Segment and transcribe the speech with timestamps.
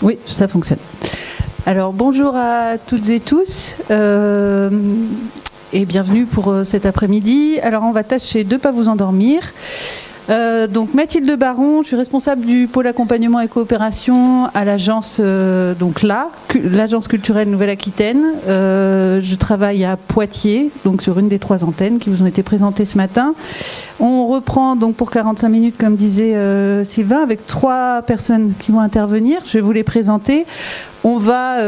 [0.00, 0.78] Oui, ça fonctionne.
[1.66, 4.70] Alors bonjour à toutes et tous euh,
[5.72, 7.58] et bienvenue pour euh, cet après-midi.
[7.62, 9.42] Alors on va tâcher de ne pas vous endormir.
[10.30, 15.74] Euh, donc Mathilde Baron, je suis responsable du pôle accompagnement et coopération à l'agence euh,
[15.74, 18.22] donc là, l'agence culturelle Nouvelle-Aquitaine.
[18.46, 22.42] Euh, je travaille à Poitiers, donc sur une des trois antennes qui vous ont été
[22.42, 23.34] présentées ce matin.
[24.00, 26.36] On reprend donc pour 45 minutes, comme disait
[26.84, 29.40] Sylvain, avec trois personnes qui vont intervenir.
[29.46, 30.46] Je vais vous les présenter.
[31.04, 31.58] On va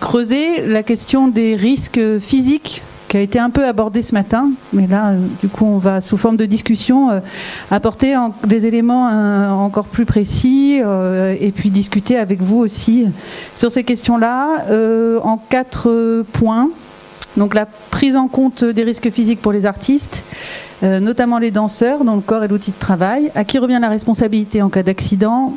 [0.00, 4.86] creuser la question des risques physiques qui a été un peu abordé ce matin, mais
[4.86, 7.20] là, euh, du coup, on va, sous forme de discussion, euh,
[7.70, 8.14] apporter
[8.46, 10.80] des éléments euh, encore plus précis
[11.40, 13.06] et puis discuter avec vous aussi
[13.56, 14.64] sur ces questions-là
[15.22, 16.68] en quatre points.
[17.36, 20.24] Donc la prise en compte des risques physiques pour les artistes,
[20.82, 24.62] notamment les danseurs, dont le corps est l'outil de travail, à qui revient la responsabilité
[24.62, 25.54] en cas d'accident?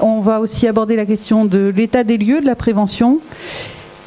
[0.00, 3.20] On va aussi aborder la question de l'état des lieux, de la prévention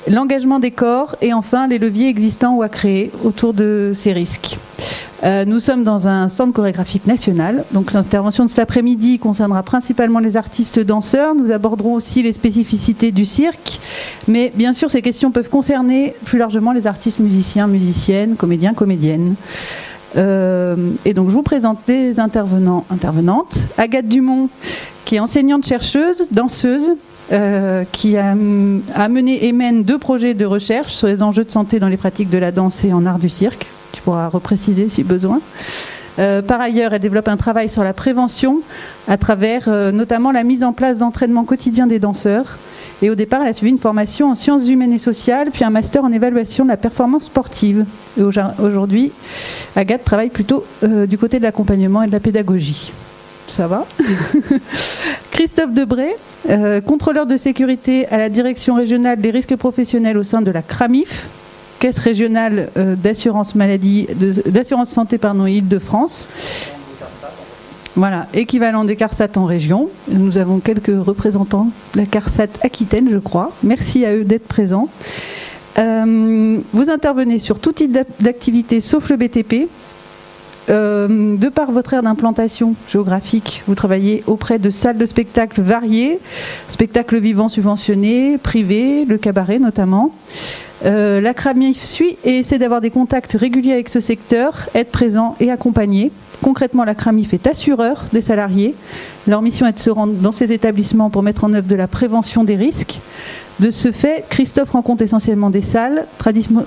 [0.09, 4.57] l'engagement des corps et enfin les leviers existants ou à créer autour de ces risques.
[5.23, 7.65] Euh, nous sommes dans un centre chorégraphique national.
[7.71, 11.34] Donc l'intervention de cet après-midi concernera principalement les artistes danseurs.
[11.34, 13.79] Nous aborderons aussi les spécificités du cirque.
[14.27, 19.35] Mais bien sûr, ces questions peuvent concerner plus largement les artistes musiciens, musiciennes, comédiens, comédiennes.
[20.15, 23.57] Euh, et donc je vous présente les intervenants, intervenantes.
[23.77, 24.49] Agathe Dumont,
[25.04, 26.91] qui est enseignante-chercheuse, danseuse,
[27.33, 31.77] euh, qui a, mené et mène deux projets de recherche sur les enjeux de santé
[31.77, 33.67] dans les pratiques de la danse et en art du cirque.
[33.91, 35.41] Tu pourras repréciser si besoin.
[36.20, 38.61] Euh, par ailleurs, elle développe un travail sur la prévention
[39.09, 42.57] à travers euh, notamment la mise en place d'entraînements quotidiens des danseurs.
[43.01, 45.70] Et au départ, elle a suivi une formation en sciences humaines et sociales, puis un
[45.70, 47.85] master en évaluation de la performance sportive.
[48.17, 49.11] Et aujourd'hui,
[49.75, 52.91] Agathe travaille plutôt du côté de l'accompagnement et de la pédagogie
[53.48, 53.85] ça va.
[55.31, 56.15] Christophe Debré,
[56.49, 60.62] euh, contrôleur de sécurité à la direction régionale des risques professionnels au sein de la
[60.62, 61.27] CRAMIF,
[61.79, 64.07] caisse régionale euh, d'assurance maladie,
[64.45, 66.27] d'assurance santé pardon, Île-de-France.
[67.95, 69.89] Voilà, équivalent des CARSAT en région.
[70.07, 73.51] Nous avons quelques représentants de la CARSAT Aquitaine, je crois.
[73.63, 74.88] Merci à eux d'être présents.
[75.79, 79.67] Euh, vous intervenez sur tout type d'activité sauf le BTP,
[80.69, 86.19] euh, de par votre aire d'implantation géographique, vous travaillez auprès de salles de spectacle variées,
[86.67, 90.13] spectacles vivants subventionnés, privés, le cabaret notamment.
[90.85, 95.35] Euh, la CRAMIF suit et essaie d'avoir des contacts réguliers avec ce secteur, être présent
[95.39, 96.11] et accompagner.
[96.44, 98.75] Concrètement, la CRAMIF est assureur des salariés.
[99.28, 101.88] Leur mission est de se rendre dans ces établissements pour mettre en œuvre de la
[101.88, 102.99] prévention des risques.
[103.59, 106.06] De ce fait, Christophe rencontre essentiellement des salles,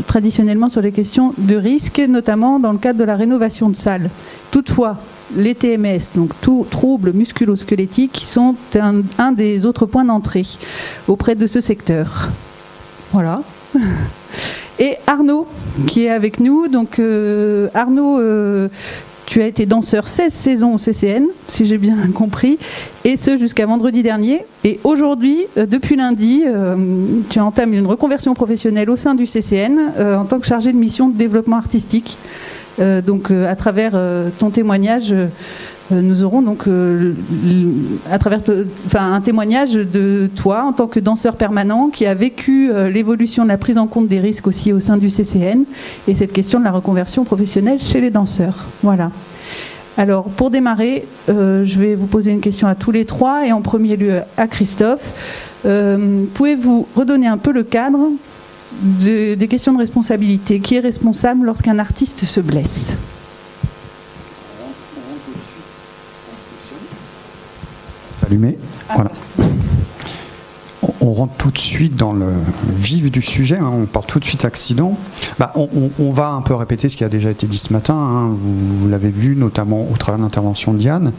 [0.07, 4.11] traditionnellement sur les questions de risque, notamment dans le cadre de la rénovation de salles.
[4.51, 4.97] Toutefois,
[5.37, 10.47] les TMS, donc tous troubles musculo-squelettiques, sont un, des autres points d'entrée
[11.07, 12.29] auprès de ce secteur.
[13.13, 13.43] Voilà.
[14.81, 15.47] Et Arnaud,
[15.87, 16.67] qui est avec nous.
[16.67, 18.69] Donc euh, Arnaud euh,
[19.31, 22.59] tu as été danseur 16 saisons au CCN, si j'ai bien compris,
[23.05, 24.45] et ce jusqu'à vendredi dernier.
[24.65, 26.75] Et aujourd'hui, euh, depuis lundi, euh,
[27.31, 30.77] tu entames une reconversion professionnelle au sein du CCN euh, en tant que chargé de
[30.77, 32.19] mission de développement artistique.
[33.07, 33.93] donc, à travers
[34.39, 35.15] ton témoignage,
[35.91, 37.15] nous aurons donc euh,
[38.11, 38.41] à travers
[38.95, 43.49] un témoignage de toi en tant que danseur permanent qui a vécu euh, l'évolution de
[43.49, 45.65] la prise en compte des risques aussi au sein du CCN
[46.07, 48.67] et cette question de la reconversion professionnelle chez les danseurs.
[48.83, 49.11] Voilà.
[49.97, 53.61] Alors pour démarrer, je vais vous poser une question à tous les trois et en
[53.61, 55.13] premier lieu à Christophe.
[55.63, 57.99] Pouvez-vous redonner un peu le cadre
[58.73, 60.61] des questions de responsabilité?
[60.61, 62.97] Qui est responsable lorsqu'un artiste se blesse?
[68.89, 69.11] Ah, voilà.
[71.03, 72.27] On, rentre tout de suite dans le
[72.73, 73.71] vif du sujet, hein.
[73.73, 74.97] on part tout de suite accident.
[75.39, 78.31] Bah, on, va un peu répéter ce qui a déjà été dit ce matin, hein.
[78.31, 81.13] vous, l'avez vu notamment au travers de l'intervention de Diane.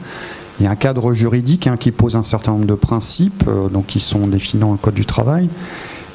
[0.59, 3.69] Il y a un cadre juridique hein, qui pose un certain nombre de principes, euh,
[3.69, 5.49] donc qui sont définis dans le Code du travail,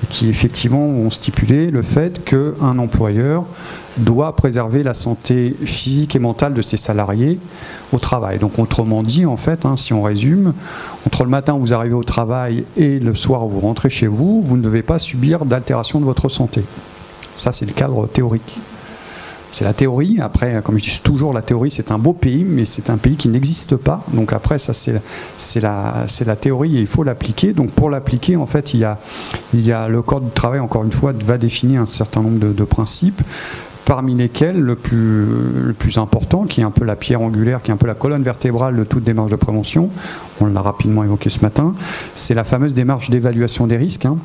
[0.02, 3.44] et qui effectivement ont stipulé le fait qu'un employeur
[3.98, 7.38] doit préserver la santé physique et mentale de ses salariés
[7.92, 8.38] au travail.
[8.38, 10.52] Donc autrement dit, en fait, hein, si on résume,
[11.06, 14.06] entre le matin où vous arrivez au travail et le soir où vous rentrez chez
[14.06, 16.62] vous, vous ne devez pas subir d'altération de votre santé.
[17.36, 18.58] Ça, c'est le cadre théorique.
[19.52, 20.18] C'est la théorie.
[20.20, 23.16] Après, comme je dis toujours, la théorie, c'est un beau pays, mais c'est un pays
[23.16, 24.04] qui n'existe pas.
[24.12, 27.54] Donc après, ça, c'est la, théorie et il faut l'appliquer.
[27.54, 31.14] Donc pour l'appliquer, en fait, il y, a, le Code du travail, encore une fois,
[31.24, 33.22] va définir un certain nombre de principes
[33.86, 37.78] parmi lesquels le plus, important, qui est un peu la pierre angulaire, qui est un
[37.78, 39.90] peu la colonne vertébrale de toute démarche de prévention,
[40.40, 41.74] on l'a rapidement évoqué ce matin,
[42.16, 44.04] c'est la fameuse démarche d'évaluation des risques.
[44.04, 44.18] Hein,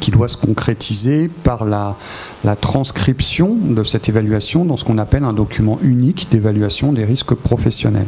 [0.00, 1.96] qui doit se concrétiser par la,
[2.60, 8.06] transcription de cette évaluation dans ce qu'on appelle un document unique d'évaluation des risques professionnels.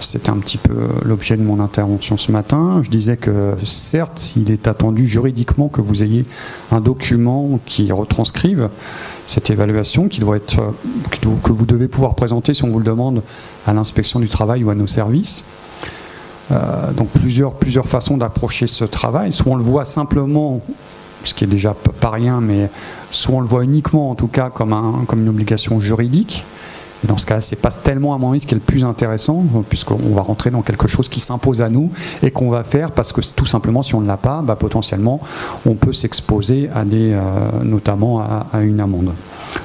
[0.00, 2.80] C'était un petit peu l'objet de mon intervention ce matin.
[2.82, 6.24] Je disais que certes, il est attendu juridiquement que vous ayez
[6.70, 8.68] un document qui retranscrive
[9.26, 13.22] cette évaluation, que vous devez pouvoir présenter si on vous le demande
[13.66, 15.44] à l'inspection du travail ou à nos services.
[16.50, 17.54] Euh, donc plusieurs,
[17.86, 19.32] façons d'approcher ce travail.
[19.32, 20.60] Soit on le voit simplement,
[21.24, 22.70] ce qui est déjà pas rien, mais
[23.10, 24.72] soit on le voit uniquement en tout cas comme
[25.12, 26.44] une obligation juridique,
[27.04, 30.14] dans ce cas, c'est pas tellement à mon ce qui est le plus intéressant, puisqu'on
[30.14, 31.90] va rentrer dans quelque chose qui s'impose à nous
[32.22, 35.20] et qu'on va faire parce que tout simplement, si on ne l'a pas, bah, potentiellement,
[35.66, 37.20] on peut s'exposer à des, euh,
[37.64, 39.12] notamment à, une amende.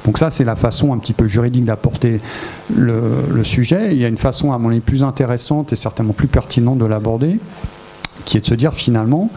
[0.06, 2.19] Donc ça, c'est la façon un petit peu juridique d'apporter
[2.75, 3.89] le, sujet.
[3.92, 6.86] Il y a une façon, à mon avis, plus intéressante et certainement plus pertinente de
[6.86, 7.39] l'aborder,
[8.25, 9.30] qui est de se dire finalement,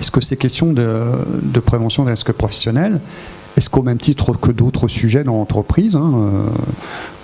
[0.00, 3.00] est-ce que ces questions de prévention des risques professionnels,
[3.58, 6.46] est-ce qu'au même titre que d'autres sujets dans l'entreprise, hein, euh,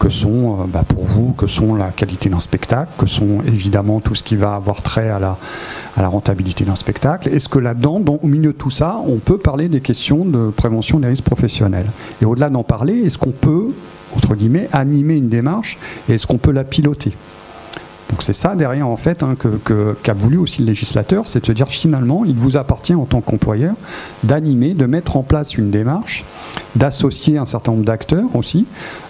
[0.00, 4.00] que sont euh, bah, pour vous, que sont la qualité d'un spectacle, que sont évidemment
[4.00, 5.38] tout ce qui va avoir trait à la,
[5.96, 9.38] à la rentabilité d'un spectacle, est-ce que là-dedans, au milieu de tout ça, on peut
[9.38, 11.86] parler des questions de prévention des risques professionnels?
[12.20, 13.68] Et au-delà d'en parler, est-ce qu'on peut,
[14.16, 15.78] entre guillemets, animer une démarche
[16.08, 17.12] et est-ce qu'on peut la piloter?
[18.14, 19.34] Donc c'est ça derrière en fait hein,
[20.04, 23.20] qu'a voulu aussi le législateur, c'est de se dire finalement il vous appartient en tant
[23.20, 23.74] qu'employeur
[24.22, 26.24] d'animer, de mettre en place une démarche,
[26.76, 28.68] d'associer un certain nombre d'acteurs aussi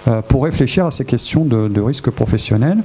[0.08, 2.78] euh, pour réfléchir à ces questions de, risque professionnel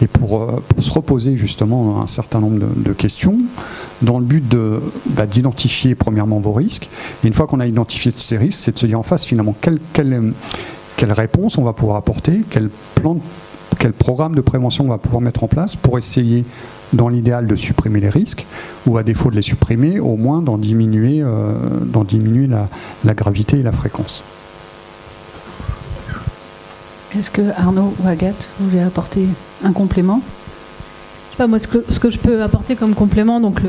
[0.00, 3.36] et pour, euh, se reposer justement un certain nombre de, questions
[4.00, 4.42] dans le but
[5.10, 6.88] bah, d'identifier premièrement vos risques.
[7.22, 9.54] Et une fois qu'on a identifié ces risques, c'est de se dire en face finalement
[9.60, 10.32] quelle, quelle,
[10.96, 13.20] quelle réponse on va pouvoir apporter, quel plan de
[13.78, 16.44] quel programme de prévention on va pouvoir mettre en place pour essayer,
[16.92, 18.46] dans l'idéal, de supprimer les risques,
[18.86, 21.52] ou à défaut de les supprimer, au moins d'en diminuer, euh,
[22.08, 22.68] diminuer la,
[23.04, 24.22] la gravité et la fréquence.
[27.16, 29.26] Est-ce que Arnaud ou Agathe voulaient apporter
[29.64, 30.20] un complément?
[31.46, 33.60] Moi, ce que, ce que, je peux apporter comme complément, donc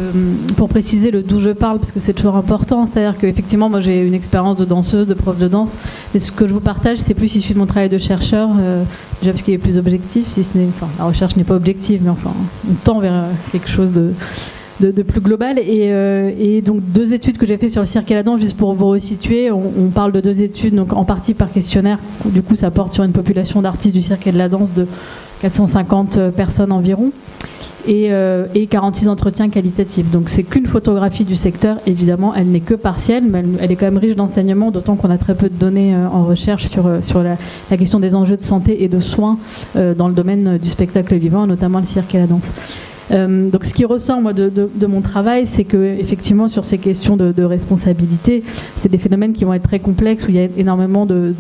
[0.56, 4.06] pour préciser le d'où je parle, parce que c'est toujours important, c'est-à-dire qu'effectivement, moi j'ai
[4.06, 5.76] une expérience de danseuse, de prof de danse,
[6.14, 8.84] mais ce que je vous partage, c'est plus issu de mon travail de chercheur, euh,
[9.20, 12.02] déjà parce qu'il est plus objectif, si ce n'est, enfin, la recherche n'est pas objective,
[12.04, 12.32] mais enfin,
[12.70, 14.14] on tend vers quelque chose de,
[14.80, 15.60] de, plus global.
[15.60, 18.40] Et, euh, et, donc deux études que j'ai fait sur le cirque et la danse,
[18.40, 22.00] juste pour vous resituer, on, on, parle de deux études, donc en partie par questionnaire,
[22.26, 24.88] du coup ça porte sur une population d'artistes du cirque et de la danse de
[25.42, 27.12] 450 personnes environ
[27.88, 30.12] et, euh, et 46 entretiens qualitatifs.
[30.12, 33.86] Donc c'est qu'une photographie du secteur, évidemment, elle n'est que partielle, mais elle, est quand
[33.86, 37.02] même riche d'enseignements, d'autant qu'on a très peu de données euh, en recherche sur, euh,
[37.02, 37.38] sur la,
[37.78, 39.38] question des enjeux de santé et de soins
[39.76, 42.52] dans le domaine du spectacle vivant, notamment le cirque et la danse.
[43.12, 47.18] Euh, donc ce qui ressort moi de, mon travail, c'est que effectivement sur ces questions
[47.18, 48.44] de, responsabilité,
[48.76, 51.34] c'est des phénomènes qui vont être très complexes où il y a énormément de,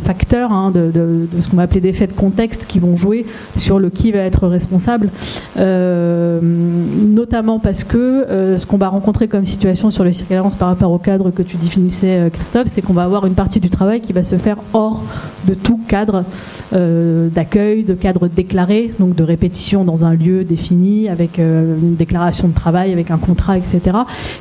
[0.00, 3.26] facteurs, hein, de, ce qu'on va appeler d'effets de contexte qui vont jouer
[3.56, 5.10] sur le qui va être responsable,
[5.56, 10.68] euh, notamment parce que euh, ce qu'on va rencontrer comme situation sur le circulance par
[10.68, 14.00] rapport au cadre que tu définissais Christophe, c'est qu'on va avoir une partie du travail
[14.00, 15.02] qui va se faire hors
[15.46, 16.24] de tout cadre
[16.72, 21.94] d'accueil, de cadre déclaré, donc de répétition dans un un lieu défini, avec euh, une
[21.94, 23.80] déclaration de travail, avec un contrat, etc.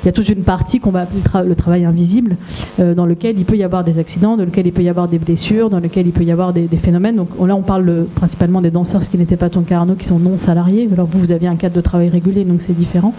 [0.04, 2.38] Il y a toute une partie qu'on va appeler le, travail invisible,
[2.80, 5.08] euh, dans lequel il peut y avoir des accidents, dans lequel il peut y avoir
[5.08, 7.16] des blessures, dans lequel il peut y avoir des, phénomènes.
[7.16, 10.06] Donc là, on parle principalement des danseurs, ce qui n'était pas ton cas, Arnaud, qui
[10.06, 10.90] sont non salariés.
[10.92, 13.14] Alors vous, vous aviez un cadre de travail régulier, donc c'est différent.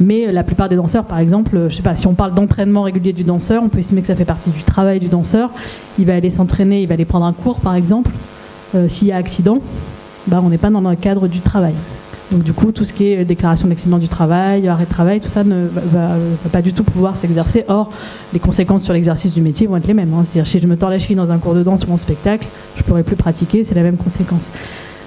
[0.00, 3.12] Mais la plupart des danseurs, par exemple, je sais pas, si on parle d'entraînement régulier
[3.12, 5.50] du danseur, on peut estimer que ça fait partie du travail du danseur.
[5.98, 8.10] Il va aller s'entraîner, il va aller prendre un cours, par exemple.
[8.74, 9.58] Euh, s'il y a accident,
[10.26, 11.74] bah, on n'est pas dans le cadre du travail.
[12.32, 15.28] Donc du coup, tout ce qui est déclaration d'accident du travail, arrêt de travail, tout
[15.28, 16.16] ça ne va,
[16.50, 17.64] pas du tout pouvoir s'exercer.
[17.68, 17.92] Or,
[18.32, 20.12] les conséquences sur l'exercice du métier vont être les mêmes.
[20.12, 20.24] Hein.
[20.24, 22.48] C'est-à-dire si je me tords la cheville dans un cours de danse ou en spectacle,
[22.74, 24.52] je ne pourrai plus pratiquer, c'est la même conséquence.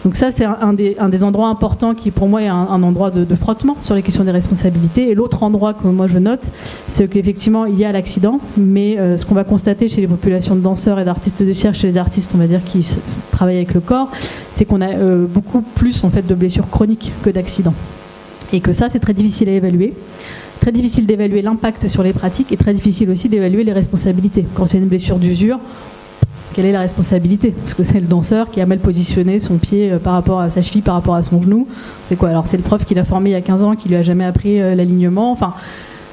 [0.06, 3.76] Donc ça, c'est un, des, endroits importants qui, pour moi, est un, endroit de, frottement
[3.82, 5.10] sur les questions des responsabilités.
[5.10, 6.50] Et l'autre endroit que moi je note,
[6.88, 10.56] c'est qu'effectivement, il y a l'accident, mais euh, ce qu'on va constater chez les populations
[10.56, 12.96] de danseurs et d'artistes de cirque, chez les artistes, on va dire, qui
[13.32, 14.10] travaillent avec le corps,
[14.52, 17.76] c'est qu'on a euh, beaucoup plus en fait de blessures chroniques que d'accidents.
[18.54, 19.94] Et que ça, c'est très difficile à évaluer
[20.60, 24.46] très difficile d'évaluer l'impact sur les pratiques et très difficile aussi d'évaluer les responsabilités.
[24.56, 25.58] Quand c'est une blessure d'usure,
[26.54, 29.92] quelle est la responsabilité Parce que c'est le danseur qui a mal positionné son pied
[29.92, 31.68] euh, par rapport à sa cheville, par rapport à son genou.
[32.06, 33.90] C'est quoi Alors c'est le prof qui l'a formé il y a 15 ans, qui
[33.90, 35.32] lui a jamais appris euh, l'alignement.
[35.32, 35.54] Enfin,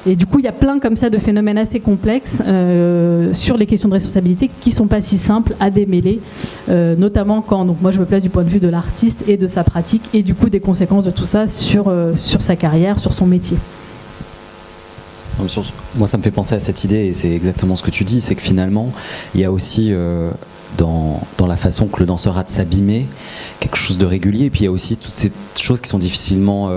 [0.06, 3.56] Et du coup, il y a plein comme ça de phénomènes assez complexes euh, sur
[3.56, 6.20] les questions de responsabilité qui sont pas si simples à démêler,
[6.68, 9.46] notamment quand, donc moi je me place du point de vue de l'artiste et de
[9.46, 13.14] sa pratique, et du coup des conséquences de tout ça sur, sur sa carrière, sur
[13.14, 13.56] son métier.
[15.96, 18.20] Moi, ça me fait penser à cette idée, et c'est exactement ce que tu dis,
[18.20, 18.92] c'est que finalement,
[19.34, 19.92] il y a aussi
[20.78, 23.06] dans, dans, la façon que le danseur a de s'abîmer
[23.60, 25.98] quelque chose de régulier, et puis il y a aussi toutes ces choses qui sont
[25.98, 26.70] difficilement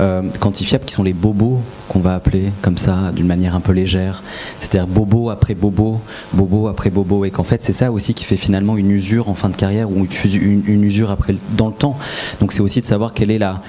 [0.00, 3.72] euh, quantifiables qui sont les bobos qu'on va appeler comme ça d'une manière un peu
[3.72, 4.22] légère.
[4.58, 6.00] C'est-à-dire bobo après bobo,
[6.32, 9.34] bobo après bobo, et qu'en fait c'est ça aussi qui fait finalement une usure en
[9.34, 11.14] fin de carrière ou une, usure
[11.56, 11.98] dans le temps.
[12.40, 13.60] Donc c'est aussi de savoir quelle est la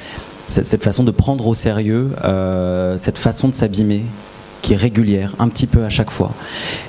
[0.51, 4.03] cette, façon de prendre au sérieux, euh, cette façon de s'abîmer
[4.61, 6.33] qui est régulière, un petit peu à chaque fois,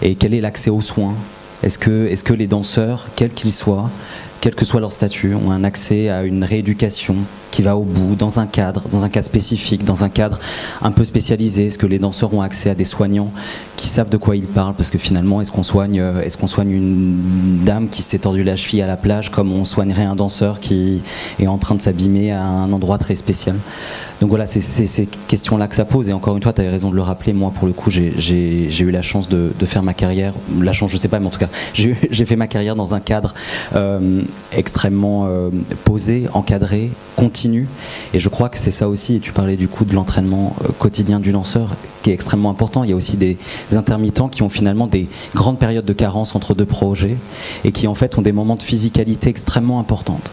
[0.02, 1.14] et quel est l'accès aux soins?
[1.62, 3.88] Est-ce que, les danseurs, quels qu'ils soient,
[4.40, 7.14] quel que soit leur statut, ont un accès à une rééducation
[7.52, 10.40] qui va au bout, dans un cadre, dans un cadre spécifique, dans un cadre
[10.80, 13.30] un peu spécialisé Est-ce que les danseurs ont accès à des soignants
[13.76, 16.47] qui savent de quoi ils parlent Parce que finalement, est-ce qu'on soigne, euh, est-ce qu'on
[16.47, 20.16] soigne une dame qui s'est tordue la cheville à la plage comme on soignerait un
[20.16, 21.02] danseur qui
[21.38, 23.56] est en train de s'abîmer à un endroit très spécial?
[24.23, 26.09] Donc voilà, c'est ces questions-là que ça pose.
[26.09, 27.32] Et encore une fois, tu avais raison de le rappeler.
[27.32, 30.97] Moi, pour le coup, j'ai eu la chance de, faire ma carrière, la chance, je
[30.97, 33.35] sais pas, mais en tout cas, j'ai fait ma carrière dans un cadre
[33.75, 35.50] euh, extrêmement euh,
[35.85, 37.41] posé, encadré, continu
[38.14, 40.68] et je crois que c'est ça aussi, et tu parlais du coup de l'entraînement euh,
[40.78, 41.70] quotidien du lanceur,
[42.02, 42.84] qui est extrêmement important.
[42.84, 43.37] Il y a aussi des
[43.72, 47.16] intermittents qui ont finalement des grandes périodes de carence entre deux projets,
[47.64, 50.30] et qui en fait ont des moments de physicalité extrêmement importantes,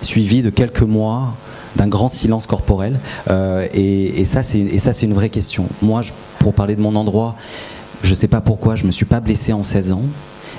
[0.00, 1.34] suivis de quelques mois
[1.76, 2.98] d'un grand silence corporel.
[3.30, 5.66] Euh, et, ça, c'est une vraie question.
[5.82, 6.02] Moi,
[6.38, 7.36] pour parler de mon endroit,
[8.02, 10.02] je ne sais pas pourquoi, je ne me suis pas blessé en 16 ans.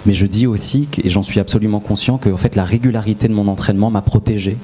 [0.05, 3.47] Mais je dis aussi, et j'en suis absolument conscient, que fait, la régularité de mon
[3.47, 4.57] entraînement m'a protégé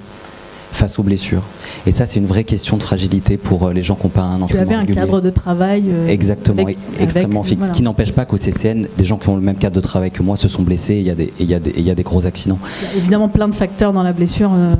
[0.72, 1.44] face aux blessures.
[1.86, 4.22] Et ça, c'est une vraie question de fragilité pour euh, les gens qui n'ont pas
[4.22, 6.68] un entraînement Tu avais un cadre de travail euh, exactement
[7.00, 9.76] extrêmement fixe, ce qui n'empêche pas qu'au CCN, des gens qui ont le même cadre
[9.76, 10.96] de travail que moi se sont blessés.
[10.96, 12.60] Et il y a des, il y a des, il y a des gros accidents.
[12.82, 14.52] Il y a évidemment plein de facteurs dans la blessure.
[14.54, 14.76] Euh,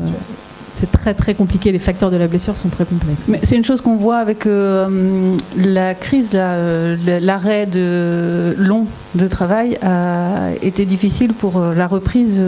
[0.76, 1.72] c'est très très compliqué.
[1.72, 3.24] Les facteurs de la blessure sont très complexes.
[3.28, 10.52] Mais c'est une chose qu'on voit avec la crise, l'arrêt de long de travail a
[10.62, 12.40] été difficile pour la reprise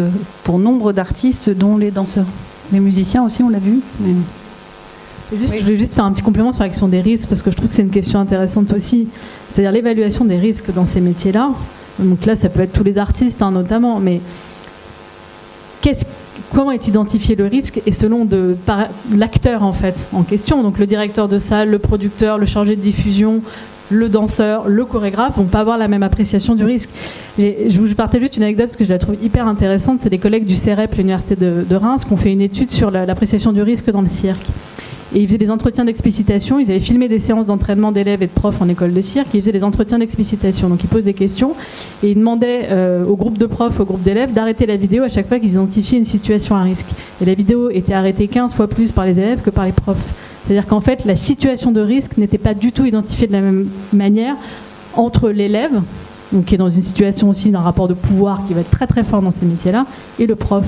[0.44, 2.28] pour nombre d'artistes, dont les danseurs.
[2.72, 3.80] Les musiciens aussi, on l'a vu.
[5.32, 7.56] Je vais juste faire un petit complément sur la question des risques, parce que je
[7.56, 9.08] trouve que c'est une question intéressante aussi.
[9.52, 11.52] C'est-à-dire l'évaluation des risques dans ces métiers-là.
[12.00, 14.22] Donc là, ça peut être tous les artistes, hein, notamment, mais
[16.54, 18.56] comment est identifié le risque et selon de,
[19.16, 22.82] l'acteur en fait en question, donc le directeur de salle, le producteur, le chargé de
[22.82, 23.42] diffusion,
[23.90, 26.90] le danseur, le chorégraphe vont pas avoir la même appréciation du risque.
[27.38, 30.00] Je vous partage juste une anecdote parce que je la trouve hyper intéressante.
[30.02, 33.52] C'est des collègues du CEREP, l'université de, Reims, qui ont fait une étude sur l'appréciation
[33.52, 34.46] du risque dans le cirque.
[35.16, 36.60] Et ils faisaient des entretiens d'explicitation.
[36.60, 39.30] Ils avaient filmé des séances d'entraînement d'élèves et de profs en école de cirque.
[39.34, 40.70] Ils faisaient des entretiens d'explicitation.
[40.70, 41.56] Donc ils posent des questions
[42.04, 45.10] et ils demandaient euh, au groupe de profs, au groupe d'élèves d'arrêter la vidéo à
[45.10, 46.86] chaque fois qu'ils identifiaient une situation à risque.
[47.22, 50.29] Et la vidéo était arrêtée 15 fois plus par les élèves que par les profs.
[50.50, 53.68] C'est-à-dire qu'en fait, la situation de risque n'était pas du tout identifiée de la même
[53.94, 54.36] manière
[54.96, 55.80] entre l'élève,
[56.48, 59.04] qui est dans une situation aussi d'un rapport de pouvoir qui va être très très
[59.04, 59.86] fort dans ces métiers-là,
[60.18, 60.66] et le prof.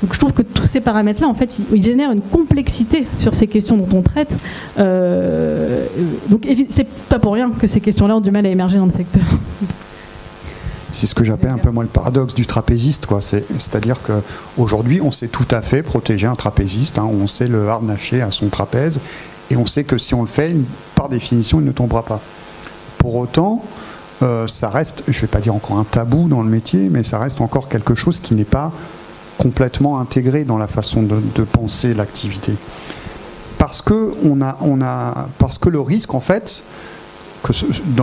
[0.00, 3.46] Donc je trouve que tous ces paramètres-là, en fait, ils, génèrent une complexité sur ces
[3.46, 4.38] questions dont on traite.
[4.78, 5.84] Euh,
[6.30, 8.90] donc c'est pas pour rien que ces questions-là ont du mal à émerger dans le
[8.90, 9.24] secteur.
[10.92, 13.06] C'est ce que j'appelle un peu moi le paradoxe du trapéziste.
[13.20, 16.98] C'est-à-dire qu'aujourd'hui, on sait tout à fait protéger un trapéziste.
[16.98, 17.08] Hein.
[17.10, 19.00] on sait le harnacher à son trapèze.
[19.50, 20.54] Et on sait que si on le fait,
[20.94, 22.20] par définition, il ne tombera pas.
[22.98, 23.62] Pour autant,
[24.22, 27.02] euh, ça reste, je ne vais pas dire encore un tabou dans le métier, mais
[27.02, 28.72] ça reste encore quelque chose qui n'est pas
[29.38, 32.52] complètement intégré dans la façon de, penser l'activité.
[33.56, 36.62] Parce que, on a, on a, parce que le risque, en fait,
[37.42, 37.52] que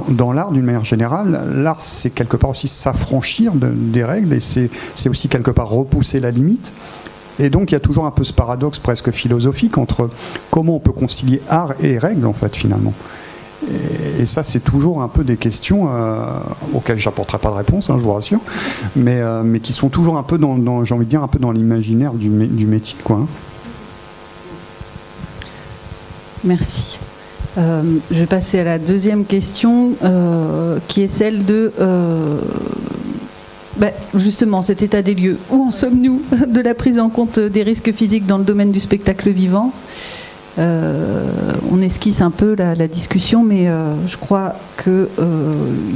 [0.09, 4.69] dans, l'art, d'une manière générale, l'art, c'est quelque part aussi s'affranchir des règles et c'est
[5.09, 6.73] aussi quelque part repousser la limite.
[7.39, 10.09] Et donc, il y a toujours un peu ce paradoxe presque philosophique entre
[10.49, 12.93] comment on peut concilier art et règles, en fait, finalement.
[14.19, 16.25] Et, ça, c'est toujours un peu des questions euh,
[16.73, 18.39] auxquelles j'apporterai pas de réponse, hein, je vous rassure,
[18.95, 21.39] mais, euh, mais qui sont toujours un peu dans, j'ai envie de dire, un peu
[21.39, 23.17] dans l'imaginaire du, du métier, quoi.
[23.17, 23.27] Hein.
[26.43, 26.99] Merci.
[27.57, 31.71] Euh, je vais passer à la deuxième question, euh, qui est celle de...
[31.79, 32.39] Euh,
[33.77, 35.37] ben, justement, cet état des lieux.
[35.49, 38.79] Où en sommes-nous de la prise en compte des risques physiques dans le domaine du
[38.79, 39.71] spectacle vivant
[40.57, 43.67] On esquisse un peu la, discussion, mais
[44.07, 45.07] je crois qu'il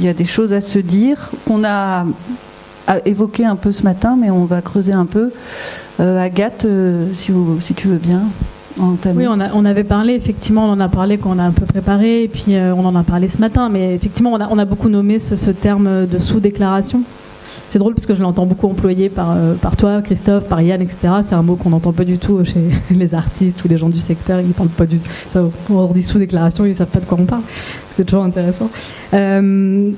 [0.00, 2.04] y a des choses à se dire qu'on a,
[3.04, 5.32] évoqué un peu ce matin, mais on va creuser un peu.
[5.98, 6.66] Agathe,
[7.14, 8.22] si, si tu veux bien.
[8.78, 11.66] Oui, on, on, avait parlé, effectivement, on en a parlé quand on a un peu
[11.66, 14.64] préparé, et puis on en a parlé ce matin, mais effectivement, on a, on a
[14.64, 17.02] beaucoup nommé ce, ce terme de sous-déclaration.
[17.72, 20.82] C'est drôle parce que je l'entends beaucoup employé par, euh, par toi, Christophe, par Yann,
[20.82, 21.08] etc.
[21.22, 22.60] C'est un mot qu'on n'entend pas du tout chez
[22.94, 24.40] les artistes ou les gens du secteur.
[24.40, 25.50] Ils ne parlent pas du tout.
[25.70, 27.40] On dit sous-déclaration, ils ne savent pas de quoi on parle.
[27.88, 28.68] C'est toujours intéressant.
[29.14, 29.90] Euh,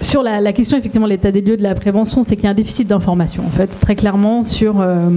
[0.00, 2.54] sur la, question, effectivement, l'état des lieux de la prévention, c'est qu'il y a un
[2.54, 5.08] déficit d'information, en fait, très clairement, sur, euh,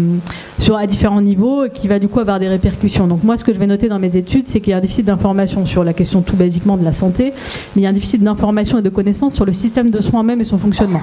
[0.57, 3.05] sur, à différents niveaux, qui va du coup avoir des répercussions.
[3.05, 4.81] Donc moi, ce que je vais noter dans mes études, c'est qu'il y a un
[4.81, 7.33] déficit d'information sur la question tout basiquement de la santé,
[7.75, 10.23] mais il y a un déficit d'information et de connaissances sur le système de soins
[10.23, 11.01] même et son fonctionnement.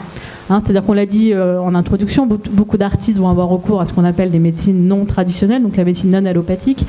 [0.49, 3.93] Hein, c'est-à-dire qu'on l'a dit euh, en introduction, beaucoup d'artistes vont avoir recours à ce
[3.93, 6.87] qu'on appelle des médecines non traditionnelles, donc la médecine non allopathique,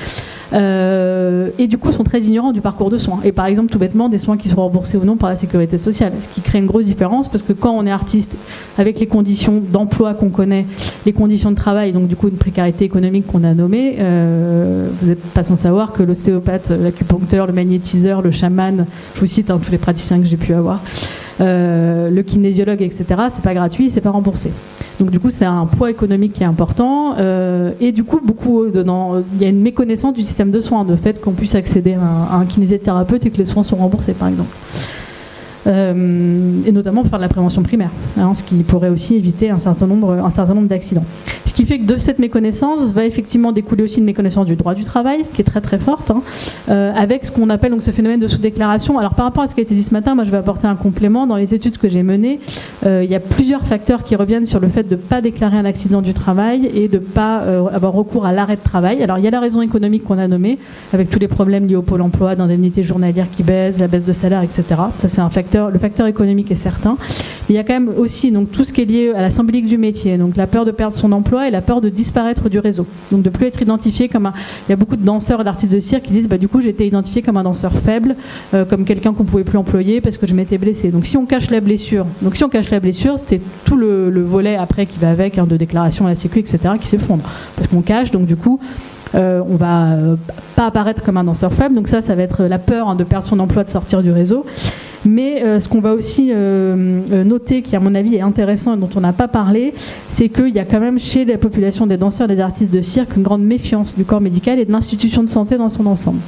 [0.53, 3.19] euh, et du coup sont très ignorants du parcours de soins.
[3.23, 5.79] Et par exemple, tout bêtement, des soins qui sont remboursés ou non par la sécurité
[5.79, 8.37] sociale, ce qui crée une grosse différence parce que quand on est artiste,
[8.77, 10.67] avec les conditions d'emploi qu'on connaît,
[11.07, 15.07] les conditions de travail, donc du coup une précarité économique qu'on a nommée, euh, vous
[15.07, 18.85] n'êtes pas sans savoir que l'ostéopathe, l'acupuncteur, le magnétiseur, le chaman,
[19.15, 20.81] je vous cite hein, tous les praticiens que j'ai pu avoir,
[21.39, 24.51] euh, le kinésiologue, etc., c'est pas gratuit, c'est pas remboursé.
[24.99, 27.15] Donc du coup, c'est un poids économique qui est important.
[27.17, 30.95] Euh, et du coup, beaucoup il y a une méconnaissance du système de soins, de
[30.95, 34.49] fait qu'on puisse accéder à un, kinésithérapeute et que les soins sont remboursés, par exemple.
[35.67, 39.49] Euh, et notamment pour faire de la prévention primaire, hein, ce qui pourrait aussi éviter
[39.49, 40.15] un certain nombre,
[40.67, 41.03] d'accidents.
[41.45, 44.75] Ce qui fait que de cette méconnaissance va effectivement découler aussi une méconnaissance du droit
[44.75, 46.21] du travail, qui est très très forte, hein,
[46.69, 48.97] euh, avec ce qu'on appelle donc ce phénomène de sous-déclaration.
[48.97, 50.67] Alors par rapport à ce qui a été dit ce matin, moi je vais apporter
[50.67, 51.27] un complément.
[51.27, 52.39] Dans les études que j'ai menées,
[52.85, 55.57] euh, il y a plusieurs facteurs qui reviennent sur le fait de ne pas déclarer
[55.57, 57.37] un accident du travail et de ne pas
[57.73, 59.03] avoir recours à l'arrêt de travail.
[59.03, 60.57] Alors il y a la raison économique qu'on a nommée,
[60.93, 64.13] avec tous les problèmes liés au pôle emploi, d'indemnité journalière qui baisse, la baisse de
[64.13, 64.63] salaire, etc.
[64.99, 66.97] Ça c'est un facteur le facteur économique est certain.
[67.49, 69.67] Il y a quand même aussi donc, tout ce qui est lié à la symbolique
[69.67, 72.59] du métier, donc la peur de perdre son emploi et la peur de disparaître du
[72.59, 72.85] réseau.
[73.11, 74.33] Donc de plus être identifié comme un.
[74.67, 76.61] Il y a beaucoup de danseurs et d'artistes de cirque qui disent bah, du coup
[76.61, 78.15] j'ai été identifié comme un danseur faible,
[78.53, 80.89] euh, comme quelqu'un qu'on pouvait plus employer parce que je m'étais blessé.
[80.89, 84.23] Donc si on cache la blessure, donc si on cache la blessure, c'est tout le,
[84.27, 87.23] volet après qui va avec, hein, de déclaration à la sécu, etc., qui s'effondre.
[87.55, 88.59] Parce qu'on cache, donc du coup,
[89.15, 90.15] euh, on va euh,
[90.55, 91.75] pas apparaître comme un danseur faible.
[91.75, 94.11] Donc ça, ça va être la peur hein, de perdre son emploi, de sortir du
[94.11, 94.45] réseau.
[95.07, 98.89] Mais euh, ce qu'on va aussi noter, qui à mon avis est intéressant et dont
[98.95, 99.73] on n'a pas parlé,
[100.09, 103.15] c'est qu'il y a quand même chez la population des danseurs, des artistes de cirque,
[103.15, 106.19] une grande méfiance du corps médical et de l'institution de santé dans son ensemble.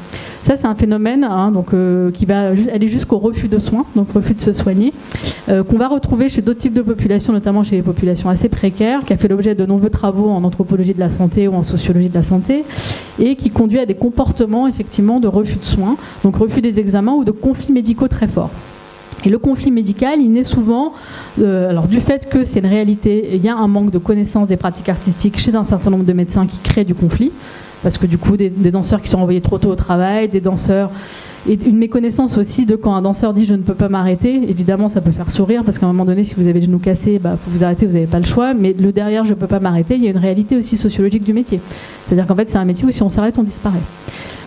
[0.41, 4.11] Ça, c'est un phénomène hein, donc, euh, qui va aller jusqu'au refus de soins, donc
[4.13, 4.93] refus de se soigner,
[5.49, 9.01] euh, qu'on va retrouver chez d'autres types de populations, notamment chez les populations assez précaires,
[9.05, 12.09] qui a fait l'objet de nombreux travaux en anthropologie de la santé ou en sociologie
[12.09, 12.63] de la santé,
[13.19, 17.13] et qui conduit à des comportements effectivement de refus de soins, donc refus des examens
[17.13, 18.51] ou de conflits médicaux très forts.
[19.25, 20.93] Et le conflit médical, il naît souvent
[21.41, 24.47] euh, alors, du fait que c'est une réalité, il y a un manque de connaissances
[24.47, 27.31] des pratiques artistiques chez un certain nombre de médecins qui créent du conflit
[27.83, 30.91] parce que du coup, des, danseurs qui sont envoyés trop tôt au travail, des danseurs.
[31.47, 34.89] Et une méconnaissance aussi de quand un danseur dit je ne peux pas m'arrêter, évidemment
[34.89, 37.17] ça peut faire sourire parce qu'à un moment donné, si vous avez le genou cassé,
[37.17, 38.53] bah, faut vous arrêter, vous n'avez pas le choix.
[38.53, 41.23] Mais le derrière je ne peux pas m'arrêter, il y a une réalité aussi sociologique
[41.23, 41.61] du métier.
[42.05, 43.79] C'est-à-dire qu'en fait, c'est un métier où si on s'arrête, on disparaît.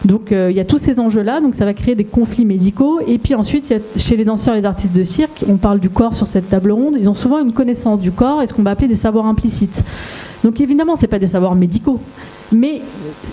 [0.04, 3.00] Donc euh, il y a tous ces enjeux-là, donc ça va créer des conflits médicaux.
[3.06, 6.14] Et puis ensuite, chez les danseurs et les artistes de cirque, on parle du corps
[6.14, 8.72] sur cette table ronde, ils ont souvent une connaissance du corps et ce qu'on va
[8.72, 9.84] appeler des savoirs implicites.
[10.44, 12.00] Donc évidemment, ce n'est pas des savoirs médicaux,
[12.52, 12.80] mais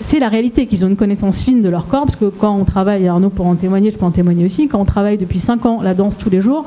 [0.00, 2.64] c'est la réalité qu'ils ont une connaissance fine de leur corps, parce que quand on
[2.64, 5.66] travaille, Arnaud pour en témoigner, je peux en témoigner aussi, quand on travaille depuis 5
[5.66, 6.64] ans la danse tous les jours,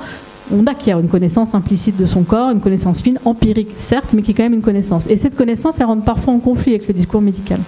[0.51, 4.31] on acquiert une connaissance implicite de son corps, une connaissance fine, empirique certes, mais qui
[4.31, 5.07] est quand même une connaissance.
[5.07, 7.59] Et cette connaissance, elle rentre parfois en conflit avec le discours médical.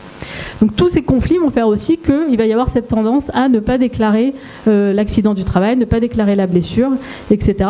[0.60, 3.60] Donc tous ces conflits vont faire aussi qu'il va y avoir cette tendance à ne
[3.60, 4.34] pas déclarer
[4.68, 6.92] euh, l'accident du travail, ne pas déclarer la blessure,
[7.32, 7.70] etc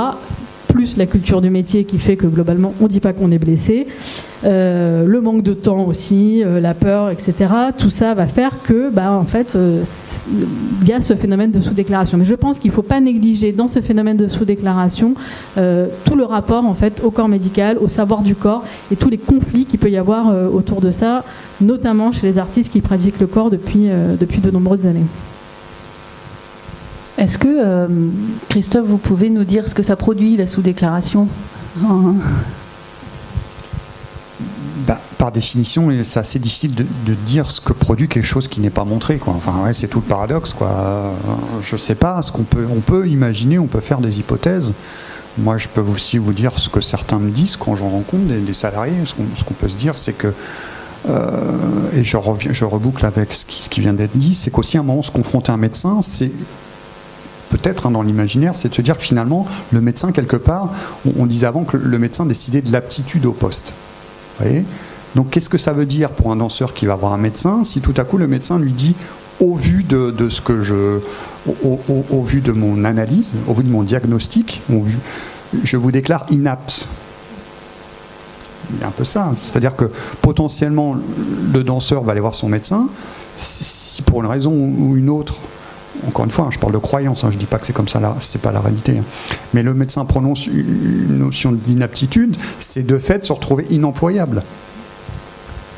[0.75, 3.39] plus la culture du métier qui fait que globalement on ne dit pas qu'on est
[3.39, 3.87] blessé,
[4.45, 7.33] le manque de temps aussi, euh, la peur, etc.
[7.77, 9.83] Tout ça va faire que, bah, en fait, euh,
[10.81, 12.17] il y a ce phénomène de sous-déclaration.
[12.17, 15.15] Mais je pense qu'il ne faut pas négliger dans ce phénomène de sous-déclaration
[16.05, 19.17] tout le rapport en fait au corps médical, au savoir du corps et tous les
[19.17, 21.23] conflits qu'il peut y avoir autour de ça,
[21.61, 25.05] notamment chez les artistes qui pratiquent le corps depuis, depuis de nombreuses années.
[27.17, 27.87] Est-ce que, euh,
[28.49, 31.27] Christophe, vous pouvez nous dire ce que ça produit, la sous-déclaration?
[35.17, 38.83] Par définition, c'est assez difficile de, dire ce que produit quelque chose qui n'est pas
[38.83, 39.19] montré.
[39.27, 40.53] Enfin, c'est tout le paradoxe.
[40.53, 41.13] Quoi.
[41.61, 44.73] Je ne sais pas, on peut imaginer, on peut faire des hypothèses.
[45.37, 48.53] Moi, je peux aussi vous dire ce que certains me disent quand j'en rencontre, des,
[48.53, 48.93] salariés.
[49.03, 50.33] Ce qu'on, peut se dire, c'est que
[51.09, 51.31] euh,
[51.93, 55.03] et je, reviens, reboucle avec ce qui, vient d'être dit, c'est qu'aussi à un moment
[55.03, 56.31] se confronter à un médecin, c'est
[57.49, 60.71] peut-être hein, dans l'imaginaire, c'est de se dire que finalement, le médecin, quelque part,
[61.17, 63.73] on, disait avant que le médecin décidait de l'aptitude au poste.
[64.39, 64.65] Vous voyez?
[65.15, 67.81] Donc qu'est-ce que ça veut dire pour un danseur qui va voir un médecin si
[67.81, 68.95] tout à coup le médecin lui dit
[69.39, 70.99] au vu de, ce que je,
[71.47, 74.61] au, vu de mon analyse, au vu de mon diagnostic,
[75.63, 76.87] je vous déclare inapte.
[78.73, 79.33] Il y a un peu ça.
[79.37, 80.95] C'est-à-dire que potentiellement,
[81.53, 82.87] le danseur va aller voir son médecin.
[83.37, 85.35] Si pour une raison ou une autre,
[86.07, 87.73] encore une fois, hein, je parle de croyance, hein, je ne dis pas que c'est
[87.73, 88.97] comme ça, là, c'est pas la réalité.
[88.97, 89.03] Hein.
[89.53, 94.43] Mais le médecin prononce une notion d'inaptitude, c'est de fait se retrouver inemployable.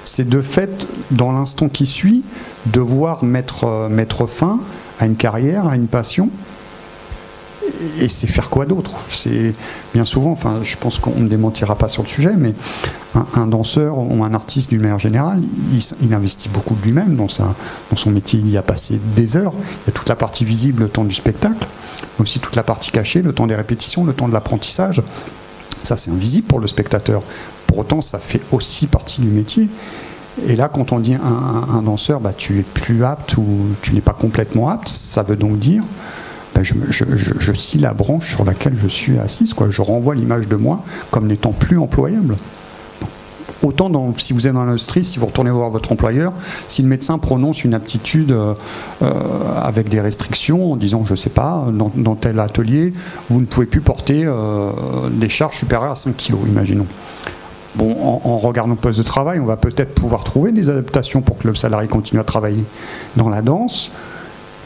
[0.07, 2.23] C'est de fait, dans l'instant qui suit,
[2.67, 4.61] devoir mettre, euh, mettre fin
[4.99, 6.29] à une carrière, à une passion,
[7.99, 8.95] et c'est faire quoi d'autre?
[9.09, 9.53] C'est
[9.93, 12.53] bien souvent, enfin, je pense qu'on ne démentira pas sur le sujet, mais
[13.35, 15.41] un, danseur ou un artiste d'une manière générale,
[16.01, 18.39] il, investit beaucoup de lui-même dans, dans son métier.
[18.39, 19.53] Il y a passé des heures.
[19.57, 21.67] Il y a toute la partie visible, le temps du spectacle,
[22.17, 25.01] mais aussi toute la partie cachée, le temps des répétitions, le temps de l'apprentissage.
[25.83, 27.21] Ça, c'est invisible pour le spectateur.
[27.67, 29.69] Pour autant, ça fait aussi partie du métier.
[30.47, 33.45] Et là, quand on dit un, un danseur, bah, tu es plus apte ou
[33.81, 35.83] tu n'es pas complètement apte, ça veut donc dire
[36.57, 39.53] ben, je, je, scie la branche sur laquelle je suis assise.
[39.53, 39.69] Quoi.
[39.69, 42.35] Je renvoie l'image de moi comme n'étant plus employable.
[43.63, 46.33] Autant si vous êtes dans l'industrie, si vous retournez voir votre employeur,
[46.67, 48.53] si le médecin prononce une aptitude euh,
[49.01, 49.11] euh,
[49.61, 52.93] avec des restrictions en disant, je ne sais pas, dans, tel atelier,
[53.29, 54.71] vous ne pouvez plus porter euh,
[55.11, 56.85] des charges supérieures à 5 kg, imaginons.
[57.75, 61.37] Bon, en, regardant le poste de travail, on va peut-être pouvoir trouver des adaptations pour
[61.37, 62.63] que le salarié continue à travailler.
[63.15, 63.91] Dans la danse,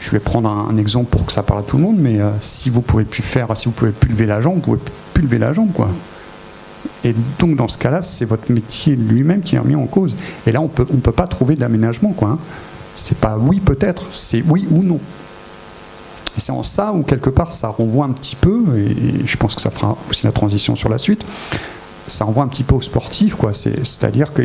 [0.00, 2.70] je vais prendre un, exemple pour que ça parle à tout le monde, mais si
[2.70, 4.80] vous pouvez plus faire, si vous pouvez plus lever la jambe, vous pouvez
[5.12, 5.88] plus lever la jambe, quoi.
[7.04, 10.16] Et donc dans ce cas-là, c'est votre métier lui-même qui est remis en cause.
[10.46, 12.30] Et là, on peut, on peut pas trouver d'aménagement, quoi.
[12.30, 12.38] Hein.
[12.94, 15.00] C'est pas oui peut-être, c'est oui ou non.
[16.36, 19.54] Et c'est en ça où quelque part ça renvoie un petit peu, et je pense
[19.54, 21.24] que ça fera aussi la transition sur la suite.
[22.06, 23.36] Ça renvoie un petit peu au sportif.
[23.52, 24.42] C'est-à-dire que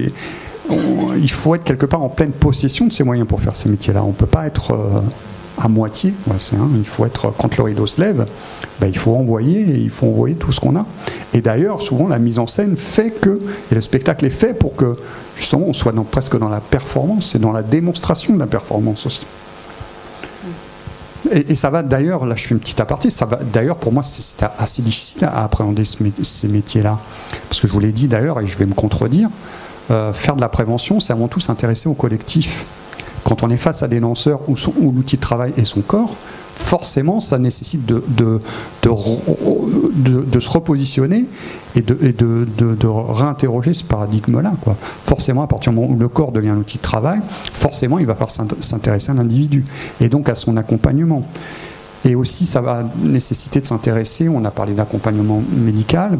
[1.21, 4.03] il faut être quelque part en pleine possession de ses moyens pour faire ces métiers-là.
[4.03, 5.01] On ne peut pas être euh,
[5.57, 6.13] à moitié.
[6.75, 8.25] il faut être quand le rideau se lève,
[8.79, 10.85] ben, il faut envoyer et il faut envoyer tout ce qu'on a.
[11.33, 13.39] Et d'ailleurs, souvent la mise en scène fait que
[13.71, 14.95] et le spectacle est fait pour que
[15.35, 19.25] justement on soit presque dans la performance et dans la démonstration de la performance aussi.
[21.31, 24.03] Et, ça va d'ailleurs, là je fais une petite aparté, ça va d'ailleurs pour moi
[24.03, 26.99] c'est assez difficile à appréhender ces métiers-là.
[27.49, 29.29] Parce que je vous l'ai dit d'ailleurs, et je vais me contredire,
[29.91, 32.65] euh, faire de la prévention, c'est avant tout s'intéresser au collectif.
[33.27, 36.15] Quand on est face à des lanceurs où, l'outil de travail est son corps,
[36.55, 38.39] forcément, ça nécessite de,
[38.85, 41.25] se repositionner
[41.75, 44.53] et de, de, réinterroger ce paradigme-là.
[45.03, 47.19] Forcément, à partir du moment où le corps devient un outil de travail,
[47.51, 49.65] forcément, il va falloir s'intéresser à l'individu
[49.99, 51.27] et donc à son accompagnement.
[52.05, 56.17] Et aussi, ça va nécessiter de s'intéresser, on a parlé d'accompagnement médical,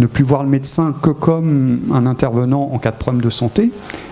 [0.00, 3.70] ne plus voir le médecin que comme un intervenant en cas de problème de santé,